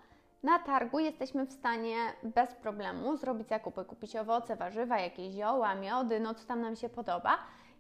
na 0.44 0.60
targu 0.60 1.00
jesteśmy 1.00 1.46
w 1.46 1.52
stanie 1.52 1.96
bez 2.24 2.56
problemu 2.56 3.18
zrobić 3.18 3.48
zakupy, 3.48 3.86
kupić 3.86 4.16
owoce, 4.16 4.56
warzywa, 4.56 5.00
jakieś 5.00 5.34
zioła, 5.34 5.76
miody, 5.76 6.20
no 6.20 6.34
co 6.34 6.48
tam 6.48 6.62
nam 6.62 6.76
się 6.76 6.90
podoba. 6.90 7.38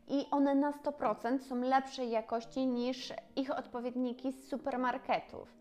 I 0.07 0.25
one 0.31 0.55
na 0.55 0.71
100% 0.71 1.39
są 1.39 1.55
lepszej 1.55 2.09
jakości 2.09 2.67
niż 2.67 3.13
ich 3.35 3.57
odpowiedniki 3.57 4.31
z 4.31 4.49
supermarketów. 4.49 5.53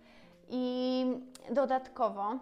I 0.48 1.04
dodatkowo 1.50 2.38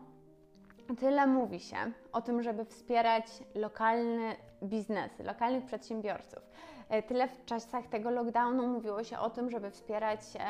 tyle 0.97 1.27
mówi 1.27 1.61
się 1.61 1.77
o 2.13 2.23
tym, 2.23 2.43
żeby 2.43 2.65
wspierać 2.65 3.27
lokalne 3.55 4.37
biznesy, 4.63 5.25
lokalnych 5.25 5.65
przedsiębiorców. 5.65 6.43
E, 6.89 7.03
tyle 7.03 7.29
w 7.29 7.45
czasach 7.45 7.87
tego 7.87 8.11
lockdownu 8.11 8.67
mówiło 8.67 9.05
się 9.05 9.19
o 9.19 9.31
tym, 9.31 9.51
żeby 9.51 9.71
wspierać 9.71 10.21
e, 10.39 10.41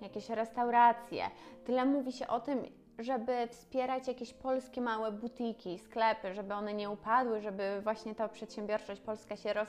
jakieś 0.00 0.28
restauracje. 0.28 1.24
Tyle 1.64 1.84
mówi 1.84 2.12
się 2.12 2.26
o 2.26 2.40
tym, 2.40 2.62
żeby 2.98 3.48
wspierać 3.50 4.08
jakieś 4.08 4.34
polskie 4.34 4.80
małe 4.80 5.12
butiki, 5.12 5.78
sklepy, 5.78 6.34
żeby 6.34 6.54
one 6.54 6.74
nie 6.74 6.90
upadły, 6.90 7.40
żeby 7.40 7.80
właśnie 7.82 8.14
ta 8.14 8.28
przedsiębiorczość 8.28 9.00
polska 9.00 9.36
się 9.36 9.52
roz, 9.52 9.68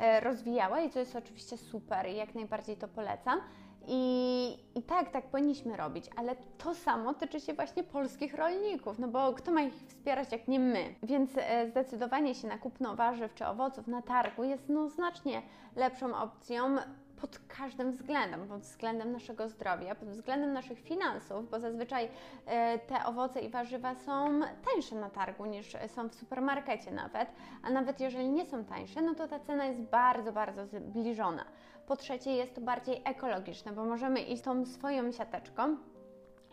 e, 0.00 0.20
rozwijała 0.20 0.80
i 0.80 0.90
to 0.90 0.98
jest 0.98 1.16
oczywiście 1.16 1.56
super 1.56 2.08
i 2.08 2.16
jak 2.16 2.34
najbardziej 2.34 2.76
to 2.76 2.88
polecam. 2.88 3.40
I, 3.88 4.56
I 4.74 4.82
tak, 4.82 5.10
tak 5.10 5.26
powinniśmy 5.26 5.76
robić, 5.76 6.10
ale 6.16 6.36
to 6.58 6.74
samo 6.74 7.14
tyczy 7.14 7.40
się 7.40 7.54
właśnie 7.54 7.84
polskich 7.84 8.34
rolników, 8.34 8.98
no 8.98 9.08
bo 9.08 9.32
kto 9.32 9.52
ma 9.52 9.62
ich 9.62 9.74
wspierać 9.74 10.32
jak 10.32 10.48
nie 10.48 10.60
my? 10.60 10.94
Więc 11.02 11.30
e, 11.36 11.68
zdecydowanie 11.68 12.34
się 12.34 12.48
na 12.48 12.58
kupno 12.58 12.96
warzyw 12.96 13.34
czy 13.34 13.46
owoców 13.46 13.86
na 13.86 14.02
targu 14.02 14.44
jest 14.44 14.68
no 14.68 14.88
znacznie 14.88 15.42
lepszą 15.76 16.16
opcją 16.16 16.76
pod 17.22 17.38
każdym 17.48 17.92
względem, 17.92 18.48
pod 18.48 18.60
względem 18.60 19.12
naszego 19.12 19.48
zdrowia, 19.48 19.94
pod 19.94 20.08
względem 20.08 20.52
naszych 20.52 20.78
finansów, 20.80 21.50
bo 21.50 21.60
zazwyczaj 21.60 22.08
e, 22.46 22.78
te 22.78 23.04
owoce 23.04 23.40
i 23.40 23.48
warzywa 23.48 23.94
są 23.94 24.40
tańsze 24.72 24.94
na 24.94 25.10
targu 25.10 25.46
niż 25.46 25.76
są 25.86 26.08
w 26.08 26.14
supermarkecie 26.14 26.90
nawet, 26.90 27.28
a 27.62 27.70
nawet 27.70 28.00
jeżeli 28.00 28.28
nie 28.28 28.46
są 28.46 28.64
tańsze, 28.64 29.02
no 29.02 29.14
to 29.14 29.28
ta 29.28 29.40
cena 29.40 29.64
jest 29.64 29.80
bardzo, 29.80 30.32
bardzo 30.32 30.66
zbliżona. 30.66 31.44
Po 31.86 31.96
trzecie 31.96 32.32
jest 32.32 32.54
to 32.54 32.60
bardziej 32.60 33.02
ekologiczne, 33.04 33.72
bo 33.72 33.84
możemy 33.84 34.20
iść 34.20 34.42
tą 34.42 34.66
swoją 34.66 35.12
siateczką, 35.12 35.76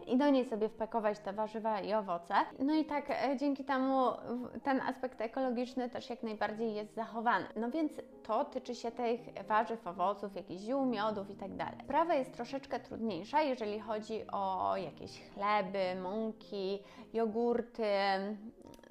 i 0.09 0.17
do 0.17 0.29
niej 0.29 0.45
sobie 0.45 0.69
wpakować 0.69 1.19
te 1.19 1.33
warzywa 1.33 1.81
i 1.81 1.93
owoce. 1.93 2.33
No 2.59 2.73
i 2.73 2.85
tak 2.85 3.09
e, 3.09 3.37
dzięki 3.37 3.63
temu 3.63 4.11
ten 4.63 4.81
aspekt 4.81 5.21
ekologiczny 5.21 5.89
też 5.89 6.09
jak 6.09 6.23
najbardziej 6.23 6.73
jest 6.73 6.95
zachowany. 6.95 7.45
No 7.55 7.71
więc 7.71 7.91
to 8.23 8.45
tyczy 8.45 8.75
się 8.75 8.91
tych 8.91 9.21
warzyw, 9.47 9.87
owoców, 9.87 10.35
jakichś 10.35 10.61
ziół, 10.61 10.85
miodów 10.85 11.29
i 11.29 11.35
tak 11.35 11.55
dalej. 11.55 11.77
Prawa 11.87 12.13
jest 12.13 12.33
troszeczkę 12.33 12.79
trudniejsza, 12.79 13.41
jeżeli 13.41 13.79
chodzi 13.79 14.27
o 14.31 14.73
jakieś 14.77 15.21
chleby, 15.33 16.01
mąki, 16.01 16.79
jogurty, 17.13 17.83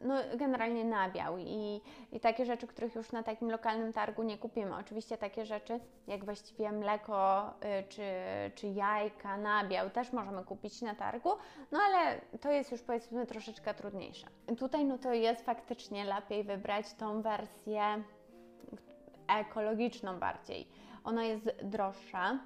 no 0.02 0.14
generalnie 0.36 0.84
nabiał 0.84 1.38
i, 1.38 1.80
i 2.12 2.20
takie 2.20 2.46
rzeczy, 2.46 2.66
których 2.66 2.94
już 2.94 3.12
na 3.12 3.22
takim 3.22 3.50
lokalnym 3.50 3.92
targu 3.92 4.22
nie 4.22 4.38
kupimy. 4.38 4.76
Oczywiście 4.76 5.18
takie 5.18 5.46
rzeczy 5.46 5.80
jak 6.06 6.24
właściwie 6.24 6.72
mleko 6.72 7.46
y, 7.80 7.88
czy, 7.88 8.02
czy 8.54 8.68
jajka, 8.68 9.36
nabiał 9.36 9.90
też 9.90 10.12
możemy 10.12 10.44
kupić 10.44 10.82
na 10.82 10.94
targu, 10.94 11.30
no 11.72 11.78
ale 11.78 12.20
to 12.40 12.50
jest 12.50 12.72
już 12.72 12.82
powiedzmy 12.82 13.26
troszeczkę 13.26 13.74
trudniejsze. 13.74 14.26
Tutaj 14.58 14.84
no 14.84 14.98
to 14.98 15.12
jest 15.12 15.44
faktycznie 15.44 16.04
lepiej 16.04 16.44
wybrać 16.44 16.94
tą 16.94 17.22
wersję 17.22 18.02
ekologiczną 19.28 20.18
bardziej. 20.18 20.68
Ona 21.04 21.24
jest 21.24 21.50
droższa, 21.62 22.38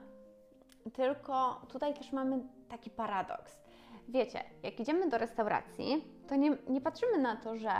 tylko 0.94 1.60
tutaj 1.68 1.94
też 1.94 2.12
mamy 2.12 2.40
taki 2.68 2.90
paradoks. 2.90 3.61
Wiecie, 4.08 4.44
jak 4.62 4.80
idziemy 4.80 5.08
do 5.08 5.18
restauracji, 5.18 6.04
to 6.28 6.36
nie, 6.36 6.56
nie 6.68 6.80
patrzymy 6.80 7.18
na 7.18 7.36
to, 7.36 7.56
że 7.56 7.70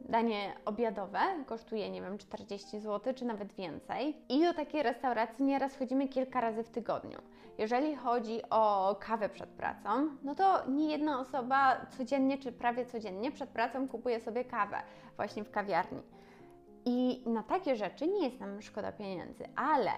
danie 0.00 0.52
obiadowe 0.64 1.20
kosztuje, 1.46 1.90
nie 1.90 2.02
wiem, 2.02 2.18
40 2.18 2.80
zł 2.80 3.14
czy 3.14 3.24
nawet 3.24 3.52
więcej. 3.52 4.16
I 4.28 4.44
do 4.44 4.54
takiej 4.54 4.82
restauracji 4.82 5.44
nieraz 5.44 5.76
chodzimy 5.76 6.08
kilka 6.08 6.40
razy 6.40 6.62
w 6.62 6.68
tygodniu. 6.68 7.18
Jeżeli 7.58 7.96
chodzi 7.96 8.40
o 8.50 8.96
kawę 9.00 9.28
przed 9.28 9.50
pracą, 9.50 10.08
no 10.22 10.34
to 10.34 10.70
nie 10.70 10.90
jedna 10.90 11.20
osoba 11.20 11.86
codziennie 11.98 12.38
czy 12.38 12.52
prawie 12.52 12.86
codziennie 12.86 13.32
przed 13.32 13.50
pracą 13.50 13.88
kupuje 13.88 14.20
sobie 14.20 14.44
kawę 14.44 14.76
właśnie 15.16 15.44
w 15.44 15.50
kawiarni. 15.50 16.02
I 16.84 17.24
na 17.26 17.42
takie 17.42 17.76
rzeczy 17.76 18.06
nie 18.06 18.24
jest 18.24 18.40
nam 18.40 18.62
szkoda 18.62 18.92
pieniędzy, 18.92 19.44
ale 19.56 19.90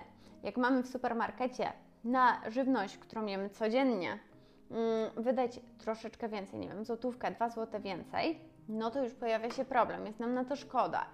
jak 0.42 0.56
mamy 0.56 0.82
w 0.82 0.88
supermarkecie 0.88 1.72
na 2.04 2.40
żywność, 2.50 2.98
którą 2.98 3.26
jemy 3.26 3.50
codziennie, 3.50 4.18
wydać 5.16 5.60
troszeczkę 5.78 6.28
więcej, 6.28 6.60
nie 6.60 6.68
wiem, 6.68 6.84
złotówkę, 6.84 7.30
dwa 7.30 7.48
złote 7.48 7.80
więcej, 7.80 8.40
no 8.68 8.90
to 8.90 9.04
już 9.04 9.14
pojawia 9.14 9.50
się 9.50 9.64
problem, 9.64 10.06
jest 10.06 10.20
nam 10.20 10.34
na 10.34 10.44
to 10.44 10.56
szkoda. 10.56 11.06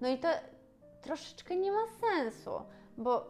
No 0.00 0.08
i 0.08 0.18
to 0.18 0.28
troszeczkę 1.02 1.56
nie 1.56 1.72
ma 1.72 1.86
sensu, 2.00 2.50
bo 2.98 3.26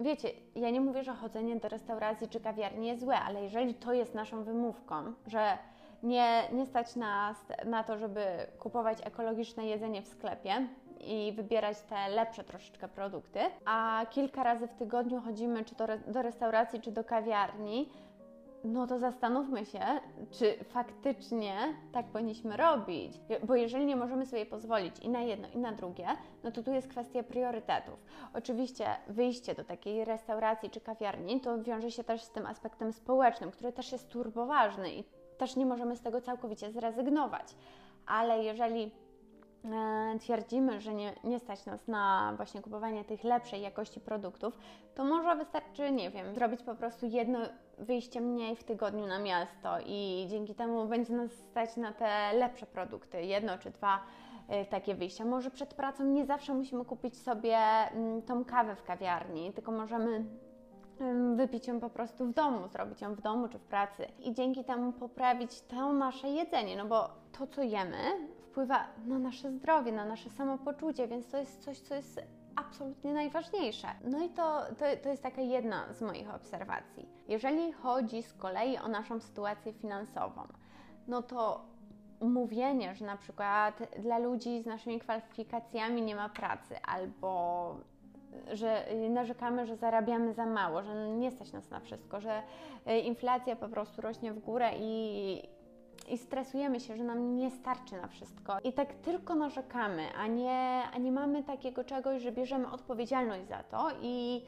wiecie, 0.00 0.28
ja 0.54 0.70
nie 0.70 0.80
mówię, 0.80 1.04
że 1.04 1.12
chodzenie 1.12 1.56
do 1.56 1.68
restauracji 1.68 2.28
czy 2.28 2.40
kawiarni 2.40 2.86
jest 2.86 3.00
złe, 3.00 3.20
ale 3.20 3.42
jeżeli 3.42 3.74
to 3.74 3.92
jest 3.92 4.14
naszą 4.14 4.44
wymówką, 4.44 5.12
że 5.26 5.58
nie, 6.02 6.42
nie 6.52 6.66
stać 6.66 6.96
nas 6.96 7.36
na 7.64 7.84
to, 7.84 7.98
żeby 7.98 8.24
kupować 8.58 8.98
ekologiczne 9.04 9.66
jedzenie 9.66 10.02
w 10.02 10.08
sklepie 10.08 10.68
i 11.00 11.32
wybierać 11.36 11.80
te 11.80 12.08
lepsze 12.08 12.44
troszeczkę 12.44 12.88
produkty, 12.88 13.40
a 13.64 14.06
kilka 14.10 14.42
razy 14.42 14.66
w 14.66 14.74
tygodniu 14.74 15.20
chodzimy 15.20 15.64
czy 15.64 15.74
to 15.74 15.86
do 16.06 16.22
restauracji, 16.22 16.80
czy 16.80 16.92
do 16.92 17.04
kawiarni, 17.04 17.88
no 18.64 18.86
to 18.86 18.98
zastanówmy 18.98 19.64
się, 19.64 19.80
czy 20.30 20.64
faktycznie 20.64 21.54
tak 21.92 22.06
powinniśmy 22.06 22.56
robić. 22.56 23.20
Bo 23.46 23.54
jeżeli 23.54 23.86
nie 23.86 23.96
możemy 23.96 24.26
sobie 24.26 24.46
pozwolić 24.46 24.98
i 24.98 25.08
na 25.08 25.20
jedno, 25.20 25.48
i 25.54 25.58
na 25.58 25.72
drugie, 25.72 26.06
no 26.44 26.50
to 26.50 26.62
tu 26.62 26.72
jest 26.72 26.88
kwestia 26.88 27.22
priorytetów. 27.22 28.04
Oczywiście 28.34 28.86
wyjście 29.08 29.54
do 29.54 29.64
takiej 29.64 30.04
restauracji 30.04 30.70
czy 30.70 30.80
kawiarni 30.80 31.40
to 31.40 31.62
wiąże 31.62 31.90
się 31.90 32.04
też 32.04 32.22
z 32.22 32.30
tym 32.30 32.46
aspektem 32.46 32.92
społecznym, 32.92 33.50
który 33.50 33.72
też 33.72 33.92
jest 33.92 34.08
turboważny 34.08 34.94
i 34.94 35.04
też 35.38 35.56
nie 35.56 35.66
możemy 35.66 35.96
z 35.96 36.00
tego 36.00 36.20
całkowicie 36.20 36.72
zrezygnować. 36.72 37.54
Ale 38.06 38.44
jeżeli 38.44 38.90
E, 39.64 40.18
twierdzimy, 40.18 40.80
że 40.80 40.94
nie, 40.94 41.12
nie 41.24 41.38
stać 41.38 41.66
nas 41.66 41.88
na 41.88 42.32
właśnie 42.36 42.62
kupowanie 42.62 43.04
tych 43.04 43.24
lepszej 43.24 43.62
jakości 43.62 44.00
produktów, 44.00 44.58
to 44.94 45.04
może 45.04 45.36
wystarczy, 45.36 45.92
nie 45.92 46.10
wiem, 46.10 46.34
zrobić 46.34 46.62
po 46.62 46.74
prostu 46.74 47.06
jedno 47.06 47.38
wyjście 47.80 48.20
mniej 48.20 48.56
w 48.56 48.64
tygodniu 48.64 49.06
na 49.06 49.18
miasto 49.18 49.78
i 49.86 50.26
dzięki 50.30 50.54
temu 50.54 50.86
będzie 50.86 51.12
nas 51.12 51.32
stać 51.32 51.76
na 51.76 51.92
te 51.92 52.32
lepsze 52.32 52.66
produkty, 52.66 53.22
jedno 53.22 53.58
czy 53.58 53.70
dwa 53.70 53.98
y, 54.62 54.66
takie 54.66 54.94
wyjścia. 54.94 55.24
Może 55.24 55.50
przed 55.50 55.74
pracą 55.74 56.04
nie 56.04 56.26
zawsze 56.26 56.54
musimy 56.54 56.84
kupić 56.84 57.18
sobie 57.18 57.56
mm, 57.56 58.22
tą 58.22 58.44
kawę 58.44 58.76
w 58.76 58.82
kawiarni, 58.82 59.52
tylko 59.52 59.72
możemy 59.72 60.24
wypić 61.36 61.68
ją 61.68 61.80
po 61.80 61.90
prostu 61.90 62.26
w 62.26 62.32
domu, 62.32 62.68
zrobić 62.68 63.00
ją 63.00 63.14
w 63.14 63.20
domu 63.20 63.48
czy 63.48 63.58
w 63.58 63.64
pracy 63.64 64.06
i 64.18 64.34
dzięki 64.34 64.64
temu 64.64 64.92
poprawić 64.92 65.60
to 65.60 65.92
nasze 65.92 66.28
jedzenie, 66.28 66.76
no 66.76 66.86
bo 66.86 67.08
to, 67.38 67.46
co 67.46 67.62
jemy, 67.62 67.96
wpływa 68.38 68.86
na 69.06 69.18
nasze 69.18 69.52
zdrowie, 69.52 69.92
na 69.92 70.04
nasze 70.04 70.30
samopoczucie, 70.30 71.08
więc 71.08 71.30
to 71.30 71.36
jest 71.36 71.64
coś, 71.64 71.78
co 71.78 71.94
jest 71.94 72.20
absolutnie 72.56 73.12
najważniejsze. 73.12 73.88
No 74.04 74.24
i 74.24 74.28
to, 74.28 74.62
to, 74.78 74.84
to 75.02 75.08
jest 75.08 75.22
taka 75.22 75.42
jedna 75.42 75.92
z 75.92 76.02
moich 76.02 76.34
obserwacji. 76.34 77.08
Jeżeli 77.28 77.72
chodzi 77.72 78.22
z 78.22 78.32
kolei 78.32 78.78
o 78.78 78.88
naszą 78.88 79.20
sytuację 79.20 79.72
finansową, 79.72 80.42
no 81.08 81.22
to 81.22 81.64
mówienie, 82.20 82.94
że 82.94 83.06
na 83.06 83.16
przykład 83.16 83.82
dla 83.98 84.18
ludzi 84.18 84.62
z 84.62 84.66
naszymi 84.66 85.00
kwalifikacjami 85.00 86.02
nie 86.02 86.16
ma 86.16 86.28
pracy 86.28 86.76
albo 86.82 87.74
że 88.52 88.86
narzekamy, 89.10 89.66
że 89.66 89.76
zarabiamy 89.76 90.34
za 90.34 90.46
mało, 90.46 90.82
że 90.82 91.08
nie 91.08 91.30
stać 91.30 91.52
nas 91.52 91.70
na 91.70 91.80
wszystko, 91.80 92.20
że 92.20 92.42
inflacja 93.04 93.56
po 93.56 93.68
prostu 93.68 94.02
rośnie 94.02 94.32
w 94.32 94.38
górę 94.38 94.70
i 94.78 95.42
i 96.10 96.18
stresujemy 96.18 96.80
się, 96.80 96.96
że 96.96 97.04
nam 97.04 97.36
nie 97.36 97.50
starczy 97.50 97.96
na 97.96 98.06
wszystko. 98.06 98.58
I 98.64 98.72
tak 98.72 98.94
tylko 98.94 99.34
narzekamy, 99.34 100.02
a 100.18 100.26
nie, 100.26 100.82
a 100.92 100.98
nie 100.98 101.12
mamy 101.12 101.42
takiego 101.42 101.84
czegoś, 101.84 102.22
że 102.22 102.32
bierzemy 102.32 102.70
odpowiedzialność 102.70 103.48
za 103.48 103.62
to 103.62 103.88
i 104.02 104.42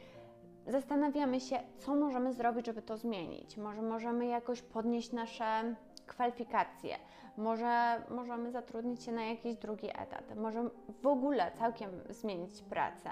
zastanawiamy 0.67 1.41
się, 1.41 1.59
co 1.79 1.95
możemy 1.95 2.33
zrobić, 2.33 2.67
żeby 2.67 2.83
to 2.83 2.97
zmienić. 2.97 3.57
Może 3.57 3.83
możemy 3.83 4.27
jakoś 4.27 4.63
podnieść 4.63 5.13
nasze 5.13 5.75
kwalifikacje, 6.07 6.97
może 7.37 8.03
możemy 8.11 8.51
zatrudnić 8.51 9.03
się 9.03 9.13
na 9.13 9.25
jakiś 9.25 9.55
drugi 9.55 9.87
etat, 9.87 10.37
może 10.37 10.71
w 11.03 11.07
ogóle 11.07 11.53
całkiem 11.59 11.91
zmienić 12.11 12.63
pracę. 12.63 13.11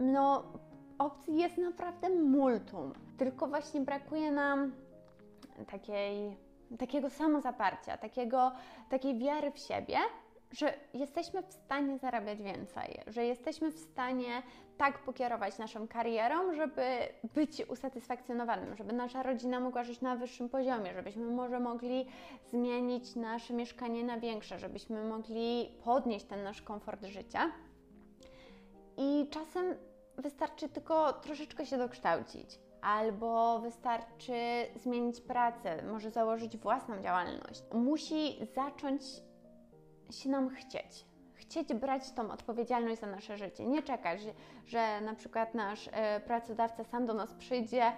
No, 0.00 0.42
opcji 0.98 1.38
jest 1.38 1.58
naprawdę 1.58 2.10
multum, 2.10 2.92
tylko 3.16 3.46
właśnie 3.46 3.80
brakuje 3.80 4.32
nam 4.32 4.72
takiej 5.70 6.36
takiego 6.78 7.10
samozaparcia, 7.10 7.96
takiego, 7.96 8.52
takiej 8.88 9.18
wiary 9.18 9.50
w 9.50 9.58
siebie, 9.58 9.96
że 10.52 10.74
jesteśmy 10.94 11.42
w 11.42 11.52
stanie 11.52 11.98
zarabiać 11.98 12.42
więcej, 12.42 13.00
że 13.06 13.24
jesteśmy 13.24 13.70
w 13.70 13.78
stanie 13.78 14.42
tak 14.76 14.98
pokierować 14.98 15.58
naszą 15.58 15.88
karierą, 15.88 16.54
żeby 16.54 16.82
być 17.34 17.62
usatysfakcjonowanym, 17.68 18.76
żeby 18.76 18.92
nasza 18.92 19.22
rodzina 19.22 19.60
mogła 19.60 19.84
żyć 19.84 20.00
na 20.00 20.16
wyższym 20.16 20.48
poziomie, 20.48 20.94
żebyśmy 20.94 21.24
może 21.24 21.60
mogli 21.60 22.06
zmienić 22.50 23.16
nasze 23.16 23.54
mieszkanie 23.54 24.04
na 24.04 24.20
większe, 24.20 24.58
żebyśmy 24.58 25.04
mogli 25.04 25.70
podnieść 25.84 26.26
ten 26.26 26.42
nasz 26.42 26.62
komfort 26.62 27.04
życia. 27.04 27.52
I 28.96 29.28
czasem 29.30 29.74
wystarczy 30.16 30.68
tylko 30.68 31.12
troszeczkę 31.12 31.66
się 31.66 31.78
dokształcić 31.78 32.58
albo 32.82 33.58
wystarczy 33.58 34.32
zmienić 34.76 35.20
pracę, 35.20 35.82
może 35.82 36.10
założyć 36.10 36.56
własną 36.56 37.02
działalność. 37.02 37.62
Musi 37.72 38.46
zacząć 38.54 39.02
się 40.10 40.28
nam 40.28 40.50
chcieć. 40.50 41.06
Chcieć 41.34 41.74
brać 41.74 42.12
tą 42.12 42.30
odpowiedzialność 42.30 43.00
za 43.00 43.06
nasze 43.06 43.36
życie. 43.36 43.66
Nie 43.66 43.82
czekać, 43.82 44.20
że, 44.66 45.00
na 45.00 45.14
przykład 45.14 45.54
nasz 45.54 45.88
e, 45.92 46.20
pracodawca 46.20 46.84
sam 46.84 47.06
do 47.06 47.14
nas 47.14 47.32
przyjdzie 47.32 47.92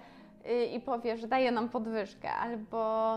y, 0.45 0.65
i 0.65 0.79
powie, 0.79 1.17
że 1.17 1.27
daje 1.27 1.51
nam 1.51 1.69
podwyżkę, 1.69 2.33
albo 2.33 3.13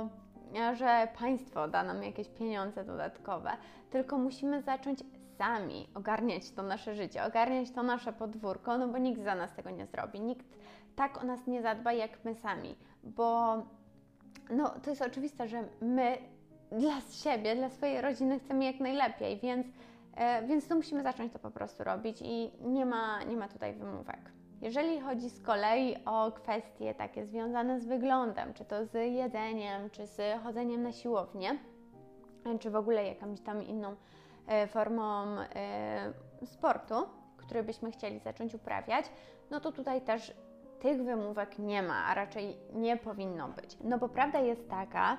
e, 0.57 0.77
że 0.77 1.09
państwo 1.19 1.69
da 1.69 1.83
nam 1.83 2.03
jakieś 2.03 2.29
pieniądze 2.29 2.85
dodatkowe. 2.85 3.51
Tylko 3.91 4.19
musimy 4.19 4.63
zacząć 4.63 5.05
sami 5.39 5.89
ogarniać 5.95 6.51
to 6.51 6.63
nasze 6.63 6.95
życie, 6.95 7.25
ogarniać 7.25 7.71
to 7.71 7.83
nasze 7.83 8.13
podwórko, 8.13 8.79
no 8.79 8.89
bo 8.89 8.99
nikt 8.99 9.23
za 9.23 9.35
nas 9.35 9.55
tego 9.55 9.71
nie 9.71 9.87
zrobi. 9.87 10.21
Nikt 10.21 10.47
tak 10.97 11.23
o 11.23 11.27
nas 11.27 11.47
nie 11.47 11.63
zadba 11.63 11.93
jak 11.93 12.25
my 12.25 12.35
sami, 12.35 12.77
bo 13.03 13.57
no, 14.51 14.69
to 14.69 14.91
jest 14.91 15.03
oczywiste, 15.03 15.49
że 15.49 15.65
my 15.81 16.19
dla 16.73 17.01
siebie, 17.01 17.57
dla 17.57 17.71
swojej 17.71 18.01
rodziny 18.01 18.39
chcemy 18.39 18.65
jak 18.65 18.81
najlepiej, 18.81 19.39
więc, 19.41 19.67
e, 20.17 20.47
więc 20.47 20.69
to 20.69 20.77
musimy 20.77 21.03
zacząć 21.03 21.33
to 21.33 21.39
po 21.39 21.51
prostu 21.51 21.85
robić 21.85 22.23
i 22.23 22.51
nie 22.61 22.87
ma, 22.87 23.23
nie 23.23 23.37
ma 23.37 23.49
tutaj 23.49 23.75
wymówek. 23.75 24.21
Jeżeli 24.63 25.01
chodzi 25.01 25.31
z 25.31 25.43
kolei 25.43 25.97
o 26.05 26.33
kwestie 26.33 26.95
takie 26.95 27.27
związane 27.27 27.81
z 27.81 27.87
wyglądem, 27.87 28.55
czy 28.55 28.65
to 28.65 28.87
z 28.87 28.95
jedzeniem, 28.95 29.91
czy 29.91 30.07
z 30.07 30.43
chodzeniem 30.43 30.83
na 30.83 30.93
siłownię, 30.93 31.59
czy 32.61 32.71
w 32.71 32.77
ogóle 32.77 33.05
jakąś 33.07 33.41
tam 33.41 33.63
inną 33.63 33.97
e, 34.47 34.67
formą 34.67 35.25
e, 35.41 36.13
sportu, 36.45 36.95
który 37.37 37.63
byśmy 37.63 37.91
chcieli 37.91 38.19
zacząć 38.19 38.55
uprawiać, 38.55 39.07
no 39.51 39.61
to 39.61 39.73
tutaj 39.73 40.01
też 40.01 40.35
tych 40.85 41.05
wymówek 41.05 41.59
nie 41.59 41.83
ma, 41.83 42.05
a 42.05 42.15
raczej 42.15 42.57
nie 42.73 42.97
powinno 42.97 43.49
być. 43.49 43.77
No 43.85 43.99
bo 43.99 44.09
prawda 44.09 44.39
jest 44.39 44.69
taka, 44.71 45.19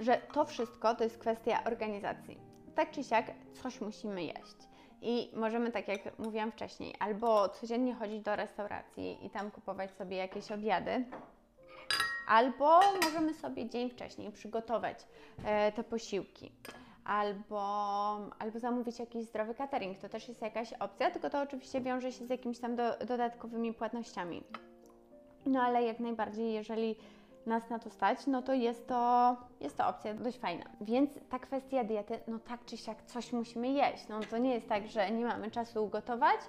że 0.00 0.18
to 0.32 0.44
wszystko 0.44 0.94
to 0.94 1.04
jest 1.04 1.18
kwestia 1.18 1.64
organizacji. 1.64 2.38
Tak 2.74 2.90
czy 2.90 3.04
siak 3.04 3.26
coś 3.62 3.80
musimy 3.80 4.24
jeść. 4.24 4.56
I 5.02 5.30
możemy, 5.36 5.72
tak 5.72 5.88
jak 5.88 6.18
mówiłam 6.18 6.52
wcześniej, 6.52 6.94
albo 6.98 7.48
codziennie 7.48 7.94
chodzić 7.94 8.22
do 8.22 8.36
restauracji 8.36 9.26
i 9.26 9.30
tam 9.30 9.50
kupować 9.50 9.90
sobie 9.90 10.16
jakieś 10.16 10.52
obiady, 10.52 11.04
albo 12.28 12.80
możemy 13.04 13.34
sobie 13.34 13.68
dzień 13.68 13.90
wcześniej 13.90 14.32
przygotować 14.32 14.98
e, 15.44 15.72
te 15.72 15.84
posiłki, 15.84 16.52
albo, 17.04 17.62
albo 18.38 18.58
zamówić 18.58 18.98
jakiś 18.98 19.24
zdrowy 19.24 19.54
catering. 19.54 19.98
To 19.98 20.08
też 20.08 20.28
jest 20.28 20.42
jakaś 20.42 20.72
opcja, 20.72 21.10
tylko 21.10 21.30
to 21.30 21.40
oczywiście 21.40 21.80
wiąże 21.80 22.12
się 22.12 22.26
z 22.26 22.30
jakimiś 22.30 22.58
tam 22.58 22.76
do, 22.76 22.96
dodatkowymi 23.06 23.74
płatnościami. 23.74 24.42
No 25.46 25.62
ale 25.62 25.82
jak 25.82 26.00
najbardziej, 26.00 26.52
jeżeli 26.52 26.96
nas 27.46 27.70
na 27.70 27.78
to 27.78 27.90
stać, 27.90 28.26
no 28.26 28.42
to 28.42 28.54
jest 28.54 28.88
to, 28.88 29.36
jest 29.60 29.76
to 29.76 29.88
opcja 29.88 30.14
dość 30.14 30.38
fajna. 30.38 30.64
Więc 30.80 31.10
ta 31.28 31.38
kwestia 31.38 31.84
diety, 31.84 32.18
no 32.28 32.38
tak 32.38 32.64
czy 32.64 32.76
siak 32.76 33.02
coś 33.02 33.32
musimy 33.32 33.68
jeść. 33.68 34.08
No 34.08 34.20
to 34.20 34.38
nie 34.38 34.54
jest 34.54 34.68
tak, 34.68 34.88
że 34.88 35.10
nie 35.10 35.24
mamy 35.24 35.50
czasu 35.50 35.88
gotować, 35.88 36.40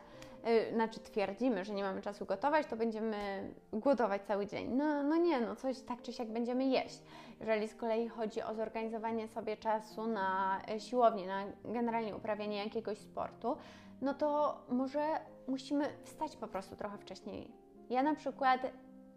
yy, 0.45 0.73
znaczy 0.73 0.99
twierdzimy, 0.99 1.65
że 1.65 1.73
nie 1.73 1.83
mamy 1.83 2.01
czasu 2.01 2.25
gotować, 2.25 2.67
to 2.67 2.75
będziemy 2.75 3.49
głodować 3.73 4.21
cały 4.21 4.47
dzień. 4.47 4.69
No, 4.75 5.03
no 5.03 5.15
nie, 5.15 5.41
no 5.41 5.55
coś 5.55 5.81
tak 5.81 6.01
czy 6.01 6.13
siak 6.13 6.31
będziemy 6.31 6.65
jeść. 6.65 7.01
Jeżeli 7.39 7.67
z 7.67 7.75
kolei 7.75 8.07
chodzi 8.07 8.41
o 8.41 8.55
zorganizowanie 8.55 9.27
sobie 9.27 9.57
czasu 9.57 10.07
na 10.07 10.61
e, 10.69 10.79
siłownię, 10.79 11.27
na 11.27 11.43
generalnie 11.65 12.15
uprawianie 12.15 12.63
jakiegoś 12.63 12.97
sportu, 12.97 13.57
no 14.01 14.13
to 14.13 14.57
może 14.69 15.19
musimy 15.47 15.85
wstać 16.03 16.35
po 16.35 16.47
prostu 16.47 16.75
trochę 16.75 16.97
wcześniej 16.97 17.63
ja 17.93 18.03
na 18.03 18.15
przykład 18.15 18.61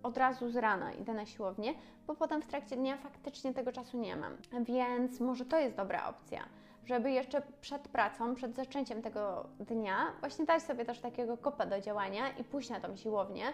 od 0.02 0.16
razu 0.16 0.50
z 0.50 0.56
rana 0.56 0.92
idę 0.92 1.14
na 1.14 1.26
siłownię, 1.26 1.74
bo 2.06 2.14
potem 2.14 2.42
w 2.42 2.46
trakcie 2.46 2.76
dnia 2.76 2.96
faktycznie 2.96 3.54
tego 3.54 3.72
czasu 3.72 3.98
nie 3.98 4.16
mam. 4.16 4.36
Więc 4.64 5.20
może 5.20 5.44
to 5.44 5.58
jest 5.58 5.76
dobra 5.76 6.08
opcja, 6.08 6.40
żeby 6.84 7.10
jeszcze 7.10 7.42
przed 7.60 7.88
pracą, 7.88 8.34
przed 8.34 8.54
zaczęciem 8.54 9.02
tego 9.02 9.46
dnia 9.60 9.96
właśnie 10.20 10.44
dać 10.44 10.62
sobie 10.62 10.84
też 10.84 11.00
takiego 11.00 11.36
kopa 11.36 11.66
do 11.66 11.80
działania 11.80 12.30
i 12.30 12.44
pójść 12.44 12.70
na 12.70 12.80
tą 12.80 12.96
siłownię, 12.96 13.44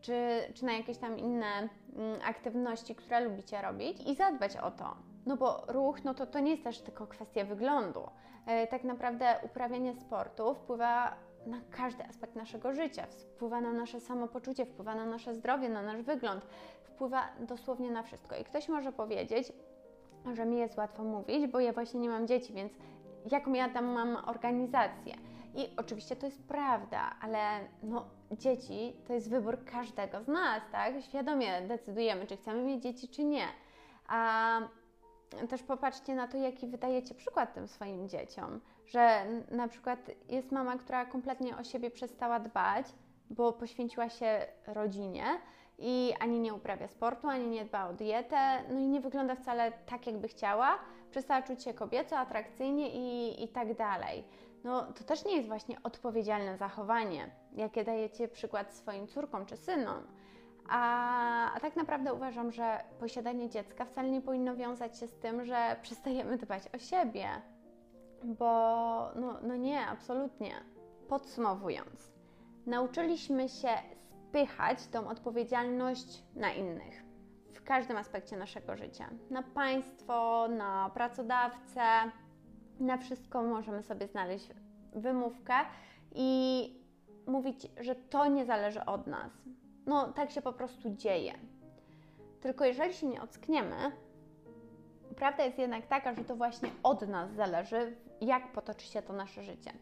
czy, 0.00 0.14
czy 0.54 0.64
na 0.64 0.72
jakieś 0.72 0.98
tam 0.98 1.18
inne 1.18 1.68
mm, 1.96 2.20
aktywności, 2.24 2.94
które 2.94 3.20
lubicie 3.20 3.62
robić 3.62 4.00
i 4.06 4.14
zadbać 4.14 4.56
o 4.56 4.70
to. 4.70 4.96
No 5.26 5.36
bo 5.36 5.64
ruch, 5.68 6.04
no 6.04 6.14
to, 6.14 6.26
to 6.26 6.40
nie 6.40 6.50
jest 6.50 6.64
też 6.64 6.80
tylko 6.80 7.06
kwestia 7.06 7.44
wyglądu. 7.44 8.08
E, 8.46 8.66
tak 8.66 8.84
naprawdę 8.84 9.34
uprawianie 9.42 9.94
sportu 9.94 10.54
wpływa 10.54 11.16
na 11.46 11.60
każdy 11.70 12.04
aspekt 12.04 12.36
naszego 12.36 12.72
życia, 12.72 13.06
wpływa 13.06 13.60
na 13.60 13.72
nasze 13.72 14.00
samopoczucie, 14.00 14.66
wpływa 14.66 14.94
na 14.94 15.06
nasze 15.06 15.34
zdrowie, 15.34 15.68
na 15.68 15.82
nasz 15.82 16.02
wygląd, 16.02 16.46
wpływa 16.82 17.28
dosłownie 17.40 17.90
na 17.90 18.02
wszystko. 18.02 18.36
I 18.36 18.44
ktoś 18.44 18.68
może 18.68 18.92
powiedzieć, 18.92 19.52
że 20.34 20.46
mi 20.46 20.58
jest 20.58 20.76
łatwo 20.76 21.04
mówić, 21.04 21.46
bo 21.46 21.60
ja 21.60 21.72
właśnie 21.72 22.00
nie 22.00 22.08
mam 22.08 22.26
dzieci, 22.26 22.52
więc 22.52 22.72
jaką 23.30 23.52
ja 23.52 23.68
tam 23.68 23.84
mam 23.84 24.16
organizację? 24.16 25.14
I 25.54 25.68
oczywiście 25.76 26.16
to 26.16 26.26
jest 26.26 26.48
prawda, 26.48 27.16
ale 27.20 27.60
no, 27.82 28.06
dzieci 28.32 28.96
to 29.06 29.12
jest 29.12 29.30
wybór 29.30 29.64
każdego 29.64 30.22
z 30.22 30.28
nas, 30.28 30.62
tak? 30.72 31.02
Świadomie 31.02 31.62
decydujemy, 31.62 32.26
czy 32.26 32.36
chcemy 32.36 32.62
mieć 32.62 32.82
dzieci, 32.82 33.08
czy 33.08 33.24
nie. 33.24 33.46
A 34.08 34.60
też 35.48 35.62
popatrzcie 35.62 36.14
na 36.14 36.28
to, 36.28 36.36
jaki 36.36 36.66
wydajecie 36.66 37.14
przykład 37.14 37.54
tym 37.54 37.68
swoim 37.68 38.08
dzieciom, 38.08 38.60
że 38.86 39.26
na 39.50 39.68
przykład 39.68 40.10
jest 40.28 40.52
mama, 40.52 40.76
która 40.76 41.06
kompletnie 41.06 41.56
o 41.56 41.64
siebie 41.64 41.90
przestała 41.90 42.40
dbać, 42.40 42.86
bo 43.30 43.52
poświęciła 43.52 44.08
się 44.08 44.46
rodzinie 44.66 45.24
i 45.78 46.14
ani 46.20 46.40
nie 46.40 46.54
uprawia 46.54 46.88
sportu, 46.88 47.28
ani 47.28 47.46
nie 47.46 47.64
dba 47.64 47.88
o 47.88 47.92
dietę, 47.92 48.62
no 48.68 48.78
i 48.78 48.86
nie 48.86 49.00
wygląda 49.00 49.34
wcale 49.34 49.72
tak, 49.72 50.06
jakby 50.06 50.28
chciała, 50.28 50.78
przestała 51.10 51.42
czuć 51.42 51.62
się 51.62 51.74
kobieco, 51.74 52.18
atrakcyjnie 52.18 52.90
i, 52.90 53.44
i 53.44 53.48
tak 53.48 53.76
dalej. 53.76 54.24
No 54.64 54.92
to 54.92 55.04
też 55.04 55.24
nie 55.24 55.36
jest 55.36 55.48
właśnie 55.48 55.76
odpowiedzialne 55.82 56.56
zachowanie, 56.56 57.30
jakie 57.52 57.84
dajecie 57.84 58.28
przykład 58.28 58.74
swoim 58.74 59.06
córkom 59.06 59.46
czy 59.46 59.56
synom. 59.56 60.02
A, 60.68 61.54
a 61.54 61.60
tak 61.60 61.76
naprawdę 61.76 62.14
uważam, 62.14 62.52
że 62.52 62.84
posiadanie 63.00 63.48
dziecka 63.48 63.84
wcale 63.84 64.10
nie 64.10 64.20
powinno 64.20 64.56
wiązać 64.56 64.98
się 64.98 65.06
z 65.06 65.14
tym, 65.14 65.44
że 65.44 65.76
przestajemy 65.82 66.36
dbać 66.36 66.62
o 66.74 66.78
siebie, 66.78 67.28
bo 68.24 68.46
no, 69.14 69.38
no 69.42 69.56
nie, 69.56 69.86
absolutnie. 69.86 70.54
Podsumowując, 71.08 72.12
nauczyliśmy 72.66 73.48
się 73.48 73.68
spychać 73.98 74.86
tą 74.86 75.08
odpowiedzialność 75.08 76.24
na 76.34 76.52
innych 76.52 77.04
w 77.52 77.62
każdym 77.64 77.96
aspekcie 77.96 78.36
naszego 78.36 78.76
życia. 78.76 79.08
Na 79.30 79.42
państwo, 79.42 80.48
na 80.48 80.90
pracodawcę, 80.94 81.80
na 82.80 82.98
wszystko 82.98 83.42
możemy 83.42 83.82
sobie 83.82 84.08
znaleźć 84.08 84.48
wymówkę 84.92 85.54
i 86.14 86.70
mówić, 87.26 87.68
że 87.80 87.94
to 87.94 88.26
nie 88.26 88.44
zależy 88.44 88.84
od 88.84 89.06
nas. 89.06 89.32
No, 89.86 90.12
tak 90.12 90.30
się 90.30 90.42
po 90.42 90.52
prostu 90.52 90.90
dzieje. 90.90 91.32
Tylko 92.40 92.64
jeżeli 92.64 92.94
się 92.94 93.06
nie 93.06 93.22
ockniemy, 93.22 93.76
prawda 95.16 95.44
jest 95.44 95.58
jednak 95.58 95.86
taka, 95.86 96.14
że 96.14 96.24
to 96.24 96.36
właśnie 96.36 96.70
od 96.82 97.08
nas 97.08 97.30
zależy, 97.32 97.96
jak 98.26 98.52
potoczy 98.52 98.86
się 98.86 99.02
to 99.02 99.12
nasze 99.12 99.42
życie. 99.42 99.72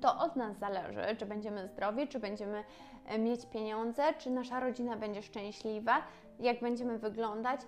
To 0.00 0.18
od 0.18 0.36
nas 0.36 0.58
zależy, 0.58 1.16
czy 1.18 1.26
będziemy 1.26 1.68
zdrowi, 1.68 2.08
czy 2.08 2.18
będziemy 2.18 2.64
e, 3.06 3.18
mieć 3.18 3.46
pieniądze, 3.46 4.14
czy 4.18 4.30
nasza 4.30 4.60
rodzina 4.60 4.96
będzie 4.96 5.22
szczęśliwa, 5.22 6.02
jak 6.40 6.60
będziemy 6.60 6.98
wyglądać. 6.98 7.60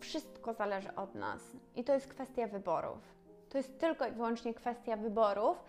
Wszystko 0.00 0.54
zależy 0.54 0.94
od 0.94 1.14
nas 1.14 1.56
i 1.76 1.84
to 1.84 1.94
jest 1.94 2.08
kwestia 2.08 2.46
wyborów. 2.46 2.98
To 3.48 3.58
jest 3.58 3.78
tylko 3.80 4.06
i 4.06 4.12
wyłącznie 4.12 4.54
kwestia 4.54 4.96
wyborów 4.96 5.64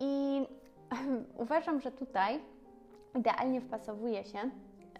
i 0.00 0.42
uważam, 1.44 1.80
że 1.80 1.92
tutaj 1.92 2.40
idealnie 3.14 3.60
wpasowuje 3.60 4.24
się 4.24 4.38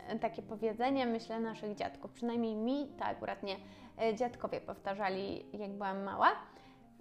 e, 0.09 0.19
takie 0.19 0.43
powiedzenie, 0.43 1.07
myślę, 1.07 1.41
naszych 1.41 1.75
dziadków. 1.75 2.13
Przynajmniej 2.13 2.57
mi, 2.57 2.89
tak 2.99 3.09
akurat 3.09 3.43
nie, 3.43 3.57
e, 4.03 4.15
dziadkowie 4.15 4.61
powtarzali, 4.61 5.47
jak 5.59 5.71
byłam 5.71 6.03
mała, 6.03 6.33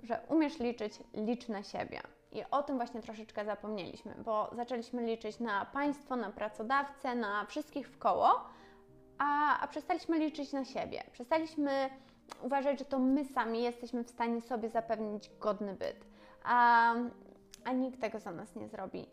że 0.04 0.20
umiesz 0.30 0.60
liczyć, 0.60 1.00
licz 1.14 1.48
na 1.48 1.64
siebie. 1.64 2.02
I 2.32 2.44
o 2.52 2.64
tym 2.64 2.78
właśnie 2.78 3.02
troszeczkę 3.02 3.46
zapomnieliśmy, 3.46 4.16
bo 4.26 4.50
zaczęliśmy 4.56 5.06
liczyć 5.06 5.40
na 5.40 5.66
państwo, 5.66 6.16
na 6.16 6.32
pracodawcę, 6.32 7.16
na 7.16 7.46
wszystkich 7.46 7.90
w 7.90 7.98
koło, 7.98 8.44
a, 9.18 9.60
a 9.60 9.68
przestaliśmy 9.68 10.20
liczyć 10.20 10.54
na 10.54 10.66
siebie. 10.66 11.04
Przestaliśmy 11.12 11.90
uważać, 12.42 12.80
że 12.80 12.86
to 12.86 13.00
my 13.00 13.26
sami 13.26 13.64
jesteśmy 13.64 14.04
w 14.04 14.10
stanie 14.10 14.42
sobie 14.42 14.70
zapewnić 14.70 15.32
godny 15.40 15.74
byt, 15.74 16.06
a, 16.44 16.94
a 17.64 17.72
nikt 17.72 18.02
tego 18.02 18.20
za 18.20 18.32
nas 18.32 18.56
nie 18.56 18.68
zrobi. 18.68 19.06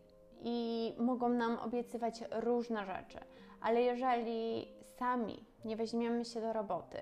I 0.42 0.94
mogą 0.98 1.28
nam 1.28 1.58
obiecywać 1.58 2.24
różne 2.30 2.86
rzeczy, 2.86 3.18
ale 3.60 3.82
jeżeli 3.82 4.68
sami 4.98 5.44
nie 5.64 5.76
weźmiemy 5.76 6.24
się 6.24 6.40
do 6.40 6.52
roboty, 6.52 6.98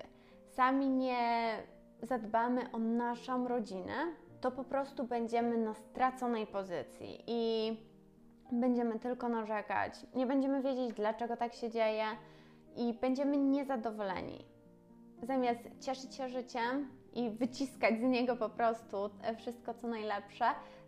sami 0.55 0.89
nie 0.89 1.49
zadbamy 2.01 2.71
o 2.71 2.77
naszą 2.77 3.47
rodzinę, 3.47 3.93
to 4.41 4.51
po 4.51 4.63
prostu 4.63 5.03
będziemy 5.03 5.57
na 5.57 5.73
straconej 5.73 6.47
pozycji 6.47 7.23
i 7.27 7.71
będziemy 8.51 8.99
tylko 8.99 9.29
narzekać, 9.29 9.93
nie 10.15 10.25
będziemy 10.25 10.61
wiedzieć, 10.61 10.93
dlaczego 10.93 11.37
tak 11.37 11.53
się 11.53 11.69
dzieje 11.69 12.05
i 12.75 12.93
będziemy 12.93 13.37
niezadowoleni. 13.37 14.45
Zamiast 15.23 15.59
cieszyć 15.81 16.15
się 16.15 16.29
życiem 16.29 16.89
i 17.13 17.29
wyciskać 17.29 17.99
z 17.99 18.03
niego 18.03 18.35
po 18.35 18.49
prostu 18.49 18.97
wszystko, 19.37 19.73
co 19.73 19.87
najlepsze, 19.87 20.45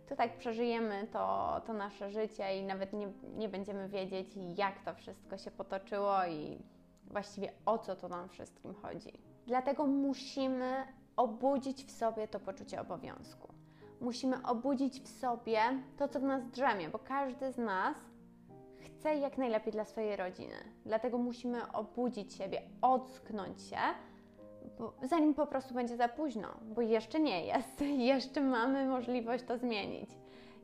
to 0.08 0.16
tak 0.16 0.38
przeżyjemy 0.38 1.06
to, 1.12 1.54
to 1.66 1.72
nasze 1.72 2.10
życie 2.10 2.58
i 2.58 2.64
nawet 2.64 2.92
nie, 2.92 3.12
nie 3.36 3.48
będziemy 3.48 3.88
wiedzieć, 3.88 4.28
jak 4.56 4.84
to 4.84 4.94
wszystko 4.94 5.38
się 5.38 5.50
potoczyło 5.50 6.26
i 6.26 6.58
właściwie 7.06 7.52
o 7.66 7.78
co 7.78 7.96
to 7.96 8.08
nam 8.08 8.28
wszystkim 8.28 8.74
chodzi. 8.74 9.12
Dlatego 9.46 9.86
musimy 9.86 10.86
obudzić 11.20 11.84
w 11.84 11.90
sobie 11.90 12.28
to 12.28 12.40
poczucie 12.40 12.80
obowiązku. 12.80 13.48
Musimy 14.00 14.46
obudzić 14.46 15.00
w 15.00 15.08
sobie 15.08 15.60
to, 15.96 16.08
co 16.08 16.20
w 16.20 16.22
nas 16.22 16.50
drzemie, 16.50 16.88
bo 16.88 16.98
każdy 16.98 17.52
z 17.52 17.58
nas 17.58 17.96
chce 18.78 19.14
jak 19.14 19.38
najlepiej 19.38 19.72
dla 19.72 19.84
swojej 19.84 20.16
rodziny. 20.16 20.54
Dlatego 20.86 21.18
musimy 21.18 21.72
obudzić 21.72 22.34
siebie, 22.34 22.62
ocknąć 22.82 23.62
się, 23.62 23.78
zanim 25.02 25.34
po 25.34 25.46
prostu 25.46 25.74
będzie 25.74 25.96
za 25.96 26.08
późno, 26.08 26.48
bo 26.62 26.82
jeszcze 26.82 27.20
nie 27.20 27.46
jest. 27.46 27.80
Jeszcze 28.12 28.40
mamy 28.40 28.86
możliwość 28.86 29.44
to 29.44 29.58
zmienić. 29.58 30.10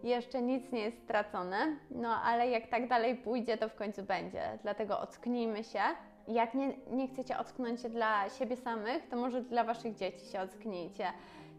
Jeszcze 0.03 0.43
nic 0.43 0.73
nie 0.73 0.81
jest 0.81 1.03
stracone, 1.03 1.77
no 1.91 2.09
ale 2.09 2.51
jak 2.51 2.67
tak 2.67 2.89
dalej 2.89 3.17
pójdzie, 3.17 3.57
to 3.57 3.69
w 3.69 3.75
końcu 3.75 4.03
będzie. 4.03 4.59
Dlatego 4.63 5.01
ocknijmy 5.01 5.65
się. 5.65 5.81
Jak 6.29 6.55
nie, 6.55 6.77
nie 6.91 7.09
chcecie 7.09 7.39
ocknąć 7.39 7.81
się 7.81 7.89
dla 7.89 8.31
siebie 8.31 8.57
samych, 8.57 9.09
to 9.09 9.17
może 9.17 9.43
dla 9.43 9.65
waszych 9.65 9.95
dzieci 9.95 10.27
się 10.27 10.41
ocknijcie. 10.41 11.07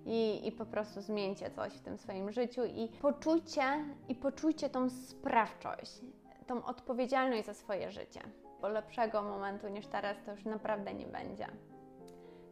I, 0.06 0.47
i, 0.47 0.51
po 0.51 0.65
prostu 0.65 1.01
zmieńcie 1.01 1.51
coś 1.51 1.73
w 1.73 1.82
tym 1.82 1.97
swoim 1.97 2.32
życiu 2.32 2.62
i 2.65 2.88
poczujcie 3.01 3.62
i 4.10 4.15
poczujcie 4.15 4.69
tą 4.69 4.89
sprawczość, 4.89 6.01
tą 6.47 6.65
odpowiedzialność 6.65 7.45
za 7.45 7.53
swoje 7.53 7.91
życie. 7.91 8.21
Bo 8.62 8.67
lepszego 8.67 9.21
momentu 9.21 9.67
niż 9.67 9.88
teraz 9.88 10.17
to 10.25 10.32
już 10.32 10.45
naprawdę 10.45 10.93
nie 10.93 11.08
będzie. 11.08 11.47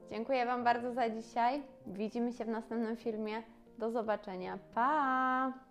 Dziękuję 0.10 0.46
Wam 0.46 0.64
bardzo 0.64 0.94
za 0.94 1.10
dzisiaj. 1.10 1.64
Widzimy 1.88 2.34
się 2.34 2.46
w 2.46 2.50
następnym 2.50 2.98
filmie. 2.98 3.44
Do 3.78 3.92
zobaczenia. 3.92 4.60
Pa! 4.76 5.65